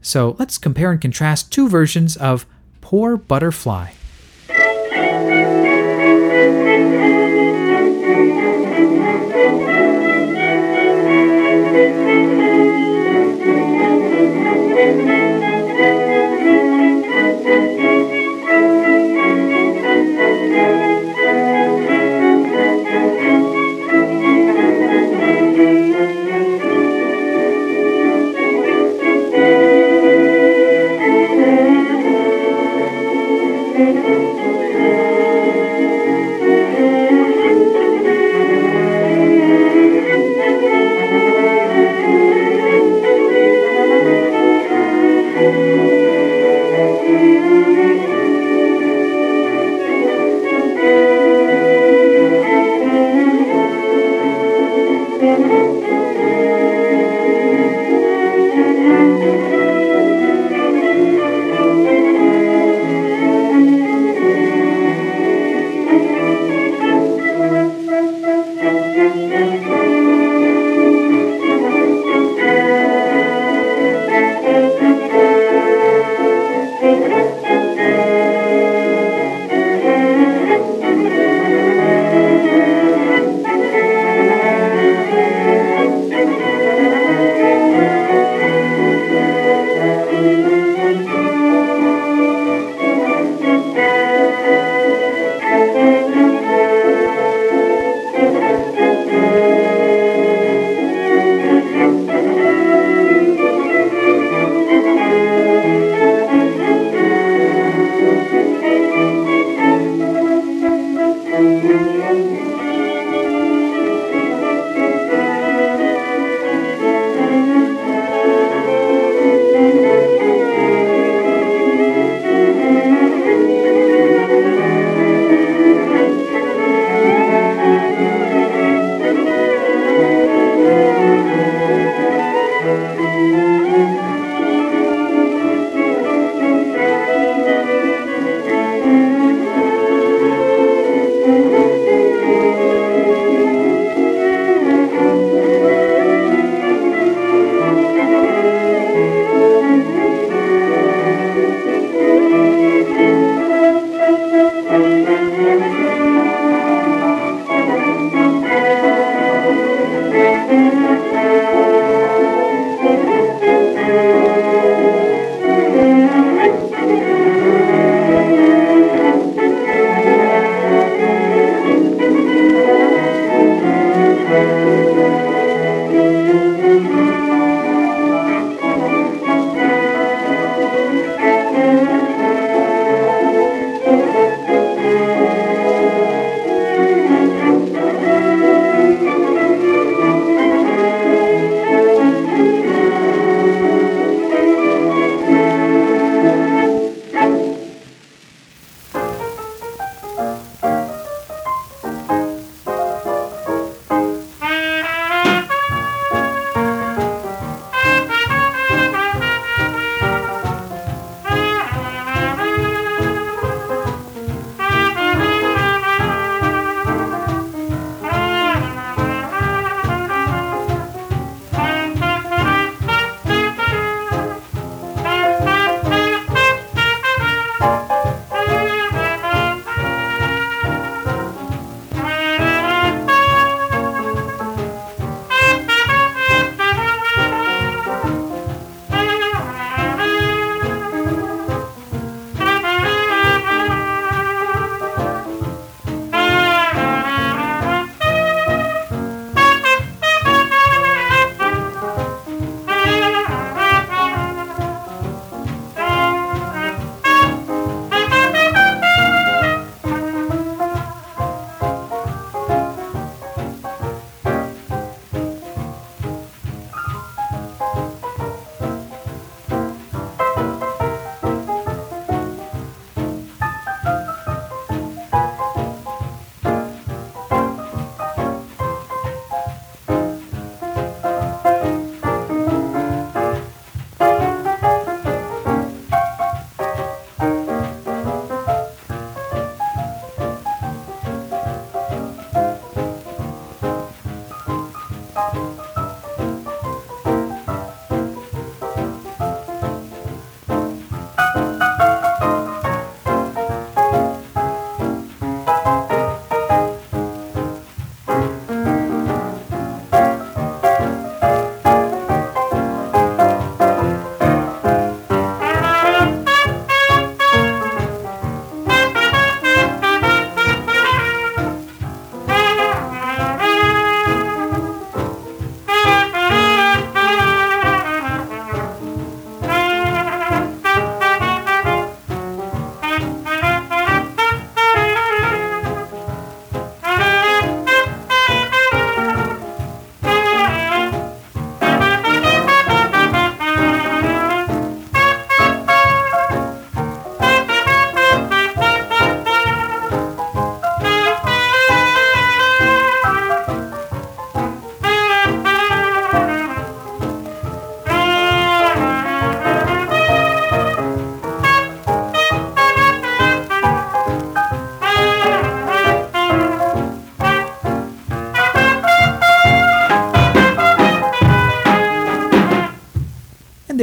So 0.00 0.34
let's 0.38 0.56
compare 0.56 0.92
and 0.92 0.98
contrast 0.98 1.52
two 1.52 1.68
versions 1.68 2.16
of 2.16 2.46
Poor 2.80 3.18
Butterfly. 3.18 3.90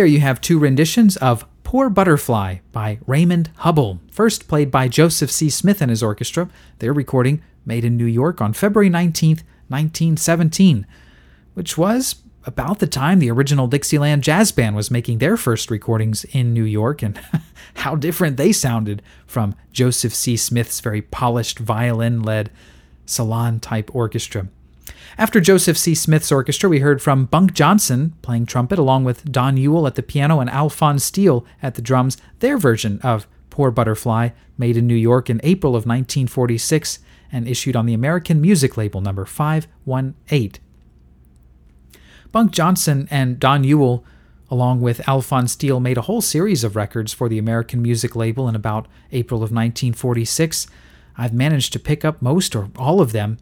There 0.02 0.08
you 0.08 0.22
have 0.22 0.42
two 0.42 0.58
renditions 0.58 1.16
of 1.18 1.46
Poor 1.64 1.88
Butterfly 1.88 2.56
by 2.72 2.98
Raymond 3.06 3.52
Hubbell, 3.60 4.00
first 4.10 4.48
played 4.48 4.72
by 4.72 4.88
Joseph 4.88 5.30
C. 5.30 5.48
Smith 5.48 5.80
and 5.80 5.92
his 5.92 6.02
orchestra, 6.02 6.50
their 6.80 6.92
recording 6.92 7.44
made 7.68 7.86
in 7.86 7.98
New 7.98 8.08
York 8.08 8.42
on 8.42 8.54
February 8.54 8.90
19, 8.90 9.36
1917, 9.68 10.88
which 11.54 11.78
was 11.78 12.16
about 12.46 12.80
the 12.80 12.88
time 12.88 13.20
the 13.20 13.30
original 13.30 13.68
Dixieland 13.68 14.24
Jazz 14.24 14.52
Band 14.52 14.76
was 14.76 14.90
making 14.90 15.20
their 15.20 15.38
first 15.38 15.70
recordings 15.70 16.24
in 16.32 16.52
New 16.52 16.64
York, 16.64 17.04
and 17.04 17.22
how 17.76 17.96
different 17.96 18.38
they 18.38 18.52
sounded 18.52 19.04
from 19.28 19.54
Joseph 19.72 20.16
C. 20.16 20.36
Smith's 20.36 20.80
very 20.80 21.04
polished 21.04 21.60
violin 21.60 22.24
led 22.24 22.50
salon 23.06 23.60
type 23.60 23.94
orchestra. 23.94 24.48
After 25.18 25.40
Joseph 25.40 25.78
C. 25.78 25.94
Smith's 25.94 26.32
orchestra, 26.32 26.70
we 26.70 26.80
heard 26.80 27.02
from 27.02 27.26
Bunk 27.26 27.54
Johnson 27.54 28.16
playing 28.22 28.46
trumpet, 28.46 28.80
along 28.80 29.04
with 29.04 29.32
Don 29.32 29.58
Ewell 29.58 29.88
at 29.88 29.96
the 29.96 30.04
piano 30.04 30.40
and 30.40 30.50
Alphonse 30.50 31.04
Steele 31.04 31.46
at 31.62 31.76
the 31.76 31.82
drums, 31.82 32.18
their 32.40 32.58
version 32.58 33.00
of 33.02 33.28
Poor 33.50 33.70
Butterfly, 33.70 34.30
made 34.58 34.78
in 34.78 34.88
New 34.88 34.96
York 34.96 35.30
in 35.30 35.42
April 35.44 35.72
of 35.72 35.86
1946 35.86 37.00
and 37.32 37.48
issued 37.48 37.76
on 37.76 37.86
the 37.86 37.94
American 37.94 38.42
music 38.42 38.78
label 38.78 39.02
number 39.02 39.26
518. 39.26 40.54
Bunk 42.32 42.52
Johnson 42.52 43.08
and 43.12 43.40
Don 43.40 43.64
Ewell, 43.64 44.06
along 44.50 44.82
with 44.82 45.08
Alphonse 45.08 45.52
Steele, 45.52 45.80
made 45.80 45.98
a 45.98 46.04
whole 46.04 46.22
series 46.22 46.64
of 46.64 46.76
records 46.76 47.14
for 47.14 47.28
the 47.28 47.38
American 47.38 47.82
music 47.82 48.16
label 48.16 48.48
in 48.48 48.56
about 48.56 48.88
April 49.12 49.40
of 49.40 49.52
1946. 49.52 50.68
I've 51.18 51.34
managed 51.34 51.74
to 51.74 51.80
pick 51.80 52.06
up 52.06 52.22
most 52.22 52.56
or 52.56 52.70
all 52.78 53.02
of 53.02 53.12
them 53.12 53.38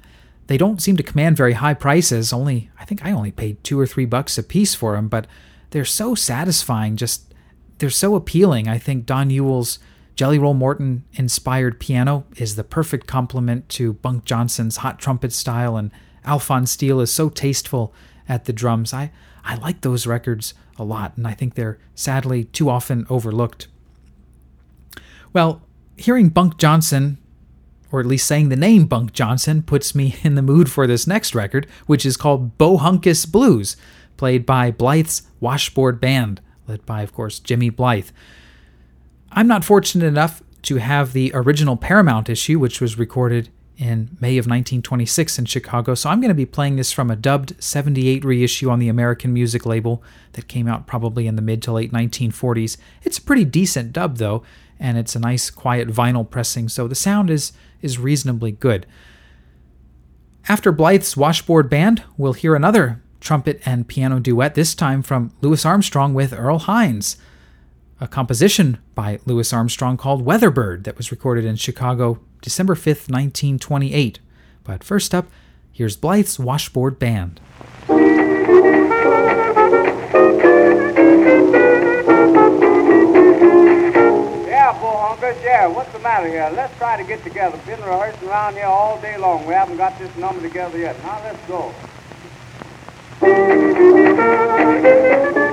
they 0.49 0.57
don't 0.57 0.81
seem 0.81 0.97
to 0.97 1.03
command 1.03 1.37
very 1.37 1.53
high 1.53 1.75
prices. 1.75 2.33
Only 2.33 2.71
I 2.79 2.83
think 2.83 3.05
I 3.05 3.11
only 3.11 3.31
paid 3.31 3.63
2 3.63 3.79
or 3.79 3.85
3 3.85 4.05
bucks 4.05 4.35
a 4.35 4.41
piece 4.41 4.73
for 4.73 4.95
them, 4.95 5.07
but 5.07 5.27
they're 5.69 5.85
so 5.85 6.15
satisfying, 6.15 6.97
just 6.97 7.35
they're 7.77 7.91
so 7.91 8.15
appealing. 8.15 8.67
I 8.67 8.79
think 8.79 9.05
Don 9.05 9.29
Ewell's 9.29 9.77
Jelly 10.15 10.39
Roll 10.39 10.55
Morton 10.55 11.03
inspired 11.13 11.79
piano 11.79 12.25
is 12.35 12.55
the 12.55 12.63
perfect 12.63 13.05
complement 13.05 13.69
to 13.69 13.93
Bunk 13.93 14.25
Johnson's 14.25 14.77
hot 14.77 14.97
trumpet 14.97 15.33
style 15.33 15.77
and 15.77 15.91
Alphonse 16.25 16.71
Steele 16.71 16.99
is 16.99 17.13
so 17.13 17.29
tasteful 17.29 17.93
at 18.27 18.45
the 18.45 18.53
drums. 18.53 18.91
I 18.91 19.11
I 19.45 19.53
like 19.53 19.81
those 19.81 20.07
records 20.07 20.55
a 20.79 20.83
lot 20.83 21.15
and 21.15 21.27
I 21.27 21.35
think 21.35 21.53
they're 21.53 21.77
sadly 21.93 22.45
too 22.45 22.71
often 22.71 23.05
overlooked. 23.07 23.67
Well, 25.31 25.61
hearing 25.95 26.29
Bunk 26.29 26.57
Johnson 26.57 27.19
or 27.91 27.99
at 27.99 28.05
least 28.05 28.27
saying 28.27 28.49
the 28.49 28.55
name 28.55 28.85
Bunk 28.85 29.13
Johnson, 29.13 29.63
puts 29.63 29.95
me 29.95 30.15
in 30.23 30.35
the 30.35 30.41
mood 30.41 30.69
for 30.69 30.87
this 30.87 31.07
next 31.07 31.33
record, 31.33 31.67
which 31.85 32.05
is 32.05 32.17
called 32.17 32.57
Bohunkus 32.57 33.29
Blues, 33.29 33.77
played 34.17 34.45
by 34.45 34.71
Blythe's 34.71 35.23
Washboard 35.39 35.99
Band, 35.99 36.41
led 36.67 36.85
by, 36.85 37.01
of 37.01 37.13
course, 37.13 37.39
Jimmy 37.39 37.69
Blythe. 37.69 38.09
I'm 39.31 39.47
not 39.47 39.63
fortunate 39.63 40.05
enough 40.05 40.41
to 40.63 40.77
have 40.77 41.13
the 41.13 41.31
original 41.33 41.77
Paramount 41.77 42.29
issue, 42.29 42.59
which 42.59 42.81
was 42.81 42.97
recorded 42.97 43.49
in 43.77 44.17
May 44.19 44.37
of 44.37 44.45
1926 44.45 45.39
in 45.39 45.45
Chicago, 45.45 45.95
so 45.95 46.09
I'm 46.09 46.19
going 46.19 46.29
to 46.29 46.35
be 46.35 46.45
playing 46.45 46.75
this 46.75 46.91
from 46.91 47.09
a 47.09 47.15
dubbed 47.15 47.55
78 47.63 48.25
reissue 48.25 48.69
on 48.69 48.79
the 48.79 48.89
American 48.89 49.31
Music 49.31 49.65
label 49.65 50.03
that 50.33 50.49
came 50.49 50.67
out 50.67 50.85
probably 50.85 51.27
in 51.27 51.37
the 51.37 51.41
mid 51.41 51.61
to 51.63 51.71
late 51.71 51.93
1940s. 51.93 52.75
It's 53.03 53.17
a 53.17 53.21
pretty 53.21 53.45
decent 53.45 53.93
dub, 53.93 54.17
though, 54.17 54.43
and 54.81 54.97
it's 54.97 55.15
a 55.15 55.19
nice 55.19 55.49
quiet 55.49 55.87
vinyl 55.87 56.29
pressing, 56.29 56.67
so 56.67 56.89
the 56.89 56.95
sound 56.95 57.29
is 57.29 57.53
is 57.81 57.99
reasonably 57.99 58.51
good. 58.51 58.85
After 60.47 60.71
Blythe's 60.73 61.15
Washboard 61.15 61.69
Band, 61.69 62.03
we'll 62.17 62.33
hear 62.33 62.55
another 62.55 63.01
trumpet 63.19 63.61
and 63.65 63.87
piano 63.87 64.19
duet, 64.19 64.55
this 64.55 64.73
time 64.73 65.03
from 65.03 65.31
Louis 65.41 65.65
Armstrong 65.65 66.13
with 66.13 66.33
Earl 66.33 66.59
Hines, 66.59 67.17
a 67.99 68.07
composition 68.07 68.77
by 68.95 69.19
Louis 69.25 69.51
Armstrong 69.51 69.97
called 69.97 70.25
Weatherbird 70.25 70.85
that 70.85 70.97
was 70.97 71.11
recorded 71.11 71.45
in 71.45 71.55
Chicago 71.55 72.19
December 72.41 72.75
5th, 72.75 73.09
1928. 73.09 74.19
But 74.63 74.83
first 74.83 75.13
up, 75.13 75.27
here's 75.71 75.97
Blythe's 75.97 76.39
Washboard 76.39 76.97
Band. 76.97 77.39
The 85.99 86.03
matter 86.03 86.27
here? 86.27 86.49
Let's 86.55 86.75
try 86.77 86.97
to 86.97 87.03
get 87.03 87.23
together. 87.23 87.57
Been 87.65 87.79
rehearsing 87.81 88.27
around 88.29 88.53
here 88.53 88.65
all 88.65 88.99
day 89.01 89.17
long. 89.17 89.45
We 89.45 89.53
haven't 89.53 89.77
got 89.77 89.97
this 89.99 90.15
number 90.17 90.41
together 90.41 90.77
yet. 90.77 90.97
Now 91.03 91.21
let's 91.23 91.47
go. 91.47 91.73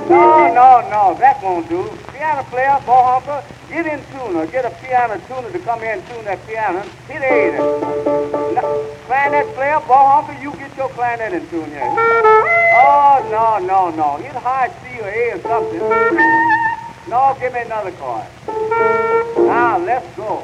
No, 0.09 0.53
no, 0.53 0.89
no, 0.89 1.15
that 1.19 1.43
won't 1.43 1.67
do. 1.67 1.83
Piano 2.13 2.43
player, 2.45 2.79
bohunker, 2.85 3.43
get 3.69 3.85
in 3.85 3.99
tune 4.11 4.35
or 4.37 4.47
get 4.47 4.65
a 4.65 4.69
piano 4.81 5.21
tuner 5.27 5.51
to 5.51 5.59
come 5.59 5.79
here 5.79 5.93
and 5.93 6.07
tune 6.07 6.23
that 6.25 6.45
piano. 6.47 6.81
Hit 7.07 7.21
A 7.21 7.51
then. 7.51 8.95
clarinet 9.05 9.53
player, 9.53 9.79
bohunker, 9.81 10.41
you 10.41 10.51
get 10.53 10.75
your 10.77 10.89
clarinet 10.89 11.33
in 11.33 11.47
tune 11.49 11.69
here. 11.69 11.83
Oh, 11.83 13.27
no, 13.29 13.65
no, 13.65 13.89
no. 13.91 14.17
Hit 14.17 14.31
high 14.31 14.69
C 14.81 15.01
or 15.01 15.09
A 15.09 15.31
or 15.33 15.41
something. 15.41 16.66
No, 17.09 17.37
give 17.39 17.53
me 17.53 17.61
another 17.61 17.91
card. 17.91 18.27
Now, 19.37 19.77
let's 19.79 20.05
go. 20.17 20.43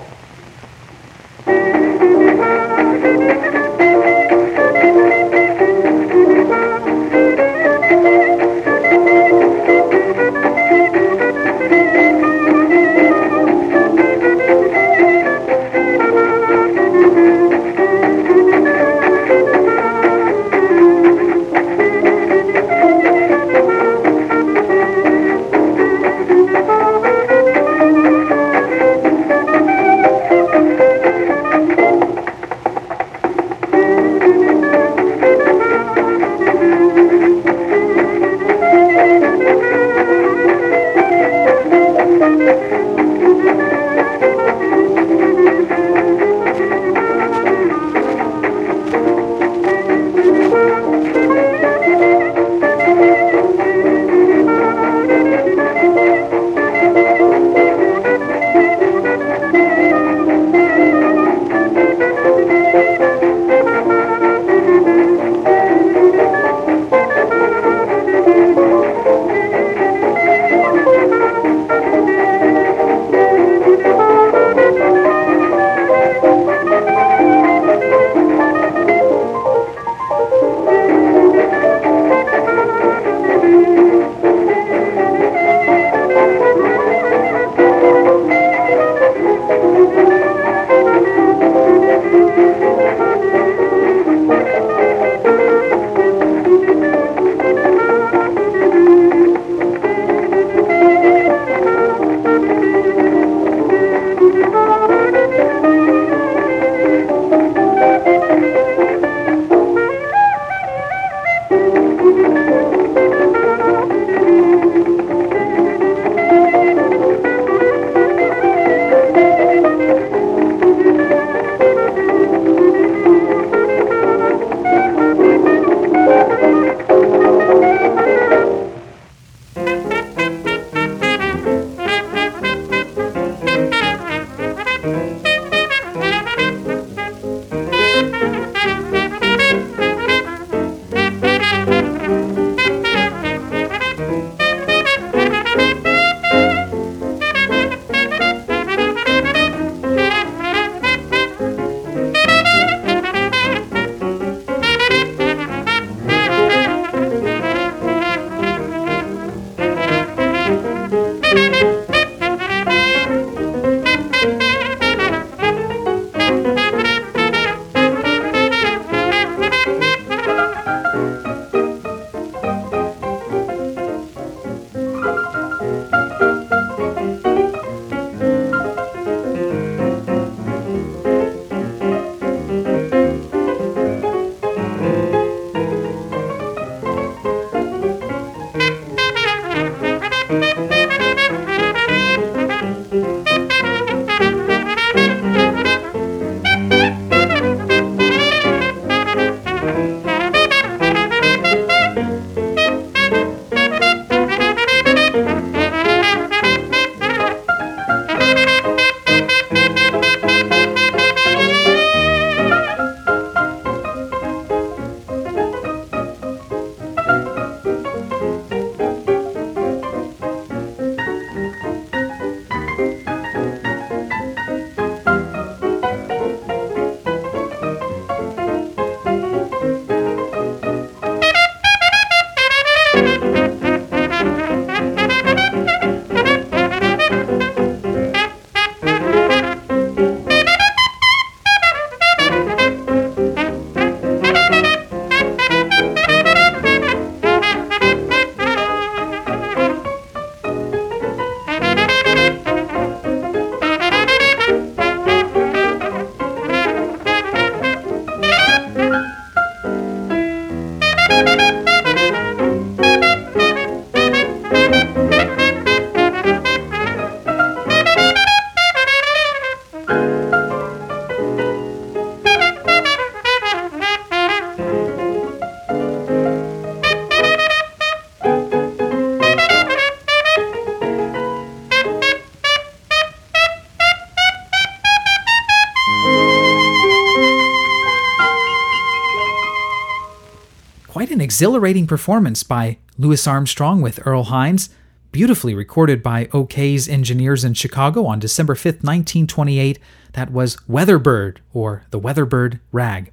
Exhilarating 291.34 291.88
performance 291.88 292.44
by 292.44 292.78
Louis 292.96 293.26
Armstrong 293.26 293.82
with 293.82 294.06
Earl 294.06 294.26
Hines, 294.26 294.70
beautifully 295.12 295.56
recorded 295.56 296.04
by 296.04 296.26
OKeh's 296.26 296.88
engineers 296.88 297.44
in 297.44 297.56
Chicago 297.56 298.06
on 298.06 298.20
December 298.20 298.54
5, 298.54 298.66
1928. 298.84 299.80
That 300.12 300.32
was 300.32 300.58
Weatherbird, 300.70 301.38
or 301.52 301.86
the 301.90 302.00
Weatherbird 302.00 302.60
Rag. 302.72 303.12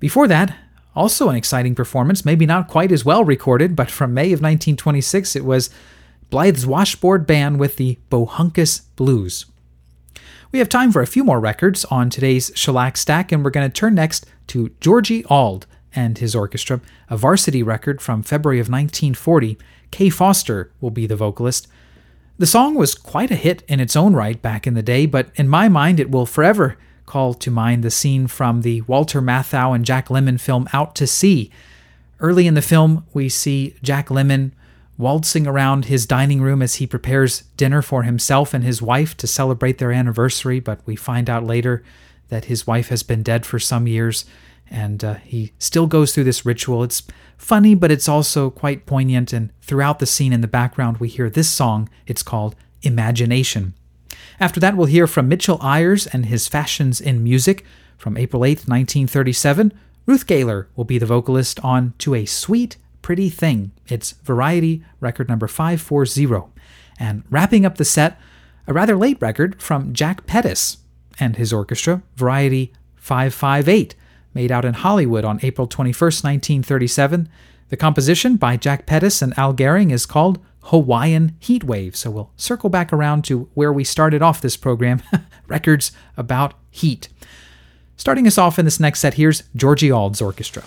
Before 0.00 0.26
that, 0.26 0.56
also 0.96 1.28
an 1.28 1.36
exciting 1.36 1.76
performance, 1.76 2.24
maybe 2.24 2.44
not 2.44 2.66
quite 2.66 2.90
as 2.90 3.04
well 3.04 3.24
recorded, 3.24 3.76
but 3.76 3.88
from 3.88 4.12
May 4.12 4.32
of 4.32 4.42
1926, 4.42 5.36
it 5.36 5.44
was 5.44 5.70
Blythe's 6.30 6.66
Washboard 6.66 7.24
Band 7.24 7.60
with 7.60 7.76
the 7.76 8.00
Bohunkus 8.10 8.82
Blues. 8.96 9.46
We 10.50 10.58
have 10.58 10.68
time 10.68 10.90
for 10.90 11.02
a 11.02 11.06
few 11.06 11.22
more 11.22 11.38
records 11.38 11.84
on 11.84 12.10
today's 12.10 12.50
shellac 12.56 12.96
stack, 12.96 13.30
and 13.30 13.44
we're 13.44 13.50
going 13.50 13.70
to 13.70 13.72
turn 13.72 13.94
next 13.94 14.26
to 14.48 14.72
Georgie 14.80 15.24
Auld 15.26 15.68
and 15.94 16.18
his 16.18 16.34
orchestra, 16.34 16.80
a 17.08 17.16
varsity 17.16 17.62
record 17.62 18.00
from 18.00 18.22
February 18.22 18.58
of 18.58 18.68
1940. 18.68 19.58
Kay 19.90 20.10
Foster 20.10 20.70
will 20.80 20.90
be 20.90 21.06
the 21.06 21.16
vocalist. 21.16 21.68
The 22.38 22.46
song 22.46 22.74
was 22.74 22.94
quite 22.94 23.30
a 23.30 23.36
hit 23.36 23.62
in 23.68 23.78
its 23.78 23.94
own 23.94 24.14
right 24.14 24.40
back 24.40 24.66
in 24.66 24.74
the 24.74 24.82
day, 24.82 25.06
but 25.06 25.28
in 25.36 25.48
my 25.48 25.68
mind, 25.68 26.00
it 26.00 26.10
will 26.10 26.26
forever 26.26 26.76
call 27.06 27.34
to 27.34 27.50
mind 27.50 27.82
the 27.84 27.90
scene 27.90 28.26
from 28.26 28.62
the 28.62 28.80
Walter 28.82 29.20
Matthau 29.20 29.74
and 29.74 29.84
Jack 29.84 30.08
Lemmon 30.08 30.40
film 30.40 30.68
Out 30.72 30.94
to 30.96 31.06
Sea. 31.06 31.50
Early 32.18 32.46
in 32.46 32.54
the 32.54 32.62
film, 32.62 33.06
we 33.12 33.28
see 33.28 33.76
Jack 33.82 34.08
Lemmon 34.08 34.52
waltzing 34.96 35.46
around 35.46 35.86
his 35.86 36.06
dining 36.06 36.40
room 36.40 36.62
as 36.62 36.76
he 36.76 36.86
prepares 36.86 37.42
dinner 37.56 37.82
for 37.82 38.04
himself 38.04 38.54
and 38.54 38.64
his 38.64 38.80
wife 38.80 39.16
to 39.18 39.26
celebrate 39.26 39.78
their 39.78 39.92
anniversary, 39.92 40.60
but 40.60 40.80
we 40.86 40.96
find 40.96 41.28
out 41.28 41.44
later 41.44 41.82
that 42.28 42.46
his 42.46 42.66
wife 42.66 42.88
has 42.88 43.02
been 43.02 43.22
dead 43.22 43.44
for 43.44 43.58
some 43.58 43.86
years 43.86 44.24
and 44.70 45.04
uh, 45.04 45.14
he 45.14 45.52
still 45.58 45.86
goes 45.86 46.12
through 46.12 46.24
this 46.24 46.46
ritual. 46.46 46.82
It's 46.82 47.02
funny, 47.36 47.74
but 47.74 47.90
it's 47.90 48.08
also 48.08 48.50
quite 48.50 48.86
poignant, 48.86 49.32
and 49.32 49.50
throughout 49.60 49.98
the 49.98 50.06
scene 50.06 50.32
in 50.32 50.40
the 50.40 50.48
background, 50.48 50.98
we 50.98 51.08
hear 51.08 51.30
this 51.30 51.48
song. 51.48 51.88
It's 52.06 52.22
called 52.22 52.56
Imagination. 52.82 53.74
After 54.40 54.60
that, 54.60 54.76
we'll 54.76 54.86
hear 54.86 55.06
from 55.06 55.28
Mitchell 55.28 55.60
Ayres 55.62 56.06
and 56.06 56.26
his 56.26 56.48
Fashions 56.48 57.00
in 57.00 57.22
Music 57.22 57.64
from 57.96 58.16
April 58.16 58.44
8, 58.44 58.66
1937. 58.66 59.72
Ruth 60.06 60.26
Gaylor 60.26 60.68
will 60.76 60.84
be 60.84 60.98
the 60.98 61.06
vocalist 61.06 61.60
on 61.60 61.94
To 61.98 62.14
a 62.14 62.26
Sweet 62.26 62.76
Pretty 63.00 63.30
Thing. 63.30 63.72
It's 63.88 64.12
Variety 64.12 64.84
record 65.00 65.28
number 65.28 65.46
540. 65.46 66.50
And 66.98 67.22
wrapping 67.30 67.64
up 67.64 67.76
the 67.76 67.84
set, 67.84 68.18
a 68.66 68.72
rather 68.72 68.96
late 68.96 69.18
record 69.20 69.62
from 69.62 69.92
Jack 69.92 70.26
Pettis 70.26 70.78
and 71.18 71.36
his 71.36 71.52
orchestra, 71.52 72.02
Variety 72.16 72.72
558, 72.96 73.94
made 74.34 74.52
out 74.52 74.64
in 74.64 74.74
Hollywood 74.74 75.24
on 75.24 75.40
April 75.42 75.66
21, 75.66 75.94
1937. 75.94 77.28
The 77.68 77.76
composition 77.76 78.36
by 78.36 78.56
Jack 78.56 78.86
Pettis 78.86 79.22
and 79.22 79.36
Al 79.38 79.54
Gehring 79.54 79.92
is 79.92 80.06
called 80.06 80.38
Hawaiian 80.64 81.36
Heat 81.40 81.64
Wave. 81.64 81.96
So 81.96 82.10
we'll 82.10 82.30
circle 82.36 82.70
back 82.70 82.92
around 82.92 83.24
to 83.26 83.48
where 83.54 83.72
we 83.72 83.84
started 83.84 84.22
off 84.22 84.40
this 84.40 84.56
program 84.56 85.02
records 85.46 85.92
about 86.16 86.54
heat. 86.70 87.08
Starting 87.96 88.26
us 88.26 88.38
off 88.38 88.58
in 88.58 88.64
this 88.64 88.80
next 88.80 89.00
set, 89.00 89.14
here's 89.14 89.44
Georgie 89.54 89.92
Auld's 89.92 90.20
orchestra. 90.20 90.64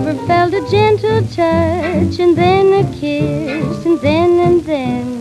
Have 0.00 0.14
you 0.14 0.22
ever 0.22 0.26
felt 0.26 0.54
a 0.54 0.70
gentle 0.70 1.20
touch 1.28 2.18
and 2.20 2.34
then 2.34 2.72
a 2.72 2.90
kiss 2.98 3.84
and 3.84 4.00
then 4.00 4.38
and 4.38 4.64
then. 4.64 5.20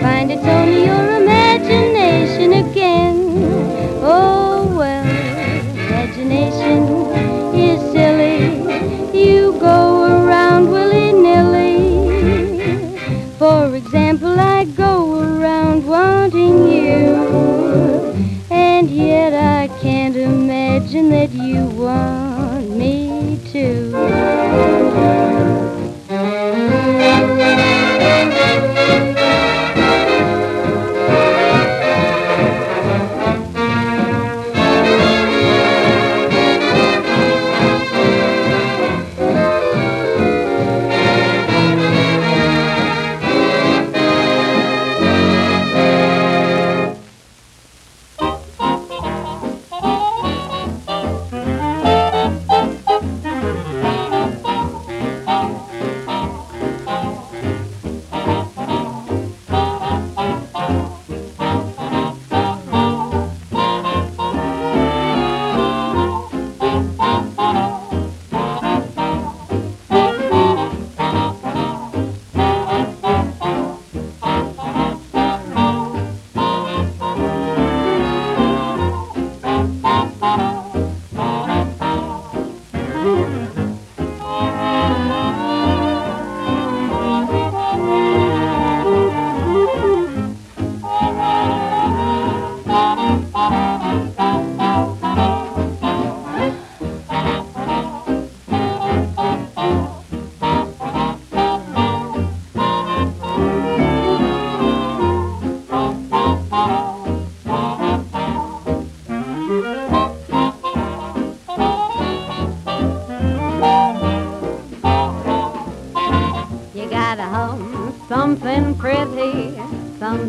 Find 0.00 0.30
it's 0.30 0.44
only 0.44 0.84
your 0.84 1.19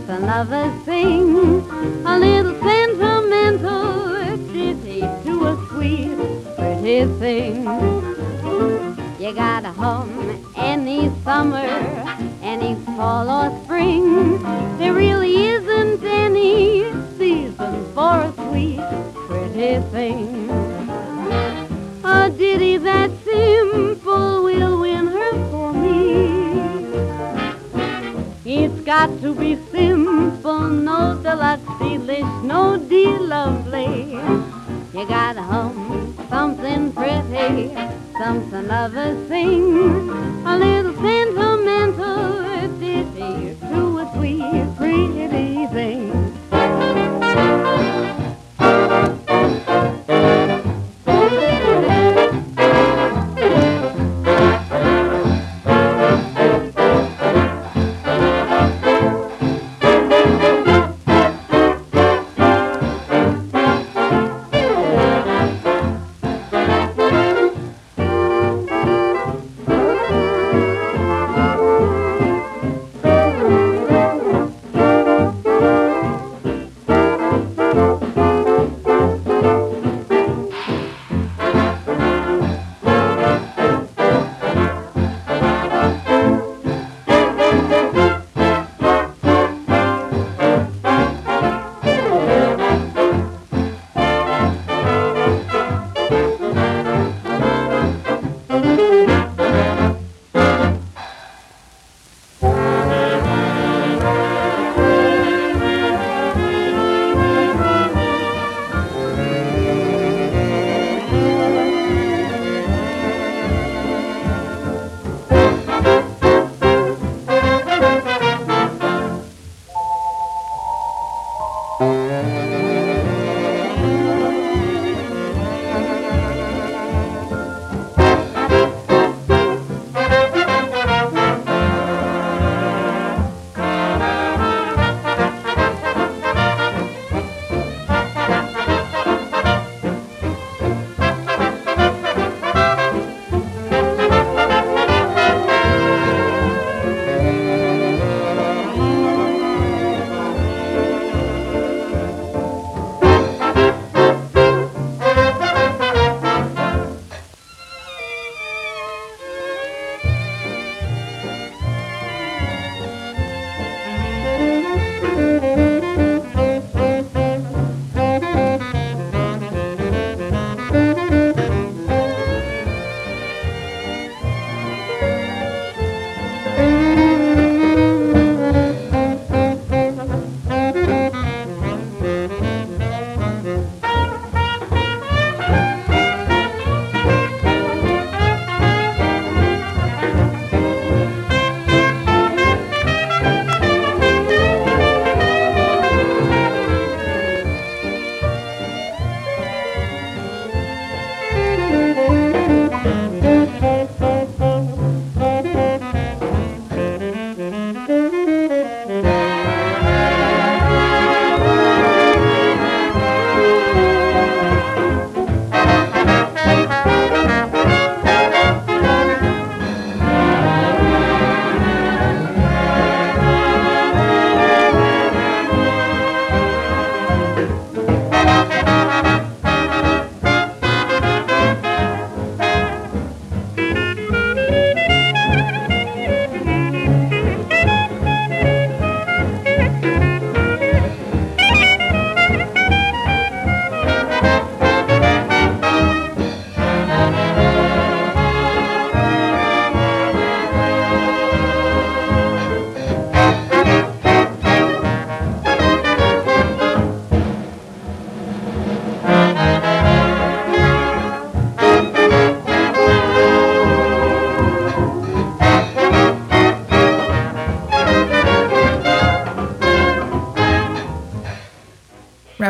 something 0.08 0.30
of 0.30 0.52
a 0.52 0.91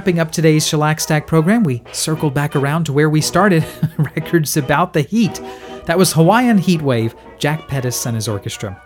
Wrapping 0.02 0.20
up 0.20 0.32
today's 0.32 0.68
Shellac 0.68 0.99
Stack 0.99 1.28
program, 1.28 1.64
we 1.64 1.84
circled 1.91 2.34
back 2.34 2.56
around 2.56 2.86
to 2.86 2.91
where 2.91 3.08
we 3.08 3.22
started 3.22 3.64
records 3.99 4.58
about 4.58 4.93
the 4.93 5.04
heat. 5.04 5.39
That 5.86 5.95
was 5.95 6.12
Hawaiian 6.14 6.58
Heat 6.58 6.82
Wave, 6.82 7.14
Jack 7.38 7.68
Pettis 7.68 8.04
and 8.08 8.16
his 8.16 8.28
orchestra. 8.28 8.82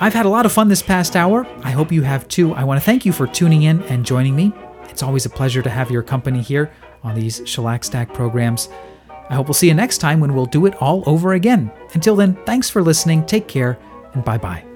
I've 0.00 0.12
had 0.12 0.26
a 0.26 0.28
lot 0.28 0.44
of 0.44 0.50
fun 0.50 0.66
this 0.66 0.82
past 0.82 1.14
hour. 1.14 1.46
I 1.62 1.70
hope 1.70 1.92
you 1.92 2.02
have 2.02 2.26
too. 2.26 2.52
I 2.52 2.64
want 2.64 2.80
to 2.80 2.84
thank 2.84 3.06
you 3.06 3.12
for 3.12 3.28
tuning 3.28 3.62
in 3.62 3.80
and 3.82 4.04
joining 4.04 4.34
me. 4.34 4.52
It's 4.88 5.04
always 5.04 5.24
a 5.24 5.30
pleasure 5.30 5.62
to 5.62 5.70
have 5.70 5.88
your 5.88 6.02
company 6.02 6.42
here 6.42 6.72
on 7.04 7.14
these 7.14 7.40
Shellac 7.44 7.84
Stack 7.84 8.12
programs. 8.12 8.70
I 9.28 9.36
hope 9.36 9.46
we'll 9.46 9.54
see 9.54 9.68
you 9.68 9.74
next 9.74 9.98
time 9.98 10.18
when 10.18 10.34
we'll 10.34 10.46
do 10.46 10.66
it 10.66 10.74
all 10.82 11.04
over 11.06 11.34
again. 11.34 11.70
Until 11.94 12.16
then, 12.16 12.34
thanks 12.44 12.68
for 12.68 12.82
listening, 12.82 13.24
take 13.24 13.46
care, 13.46 13.78
and 14.14 14.24
bye 14.24 14.36
bye. 14.36 14.69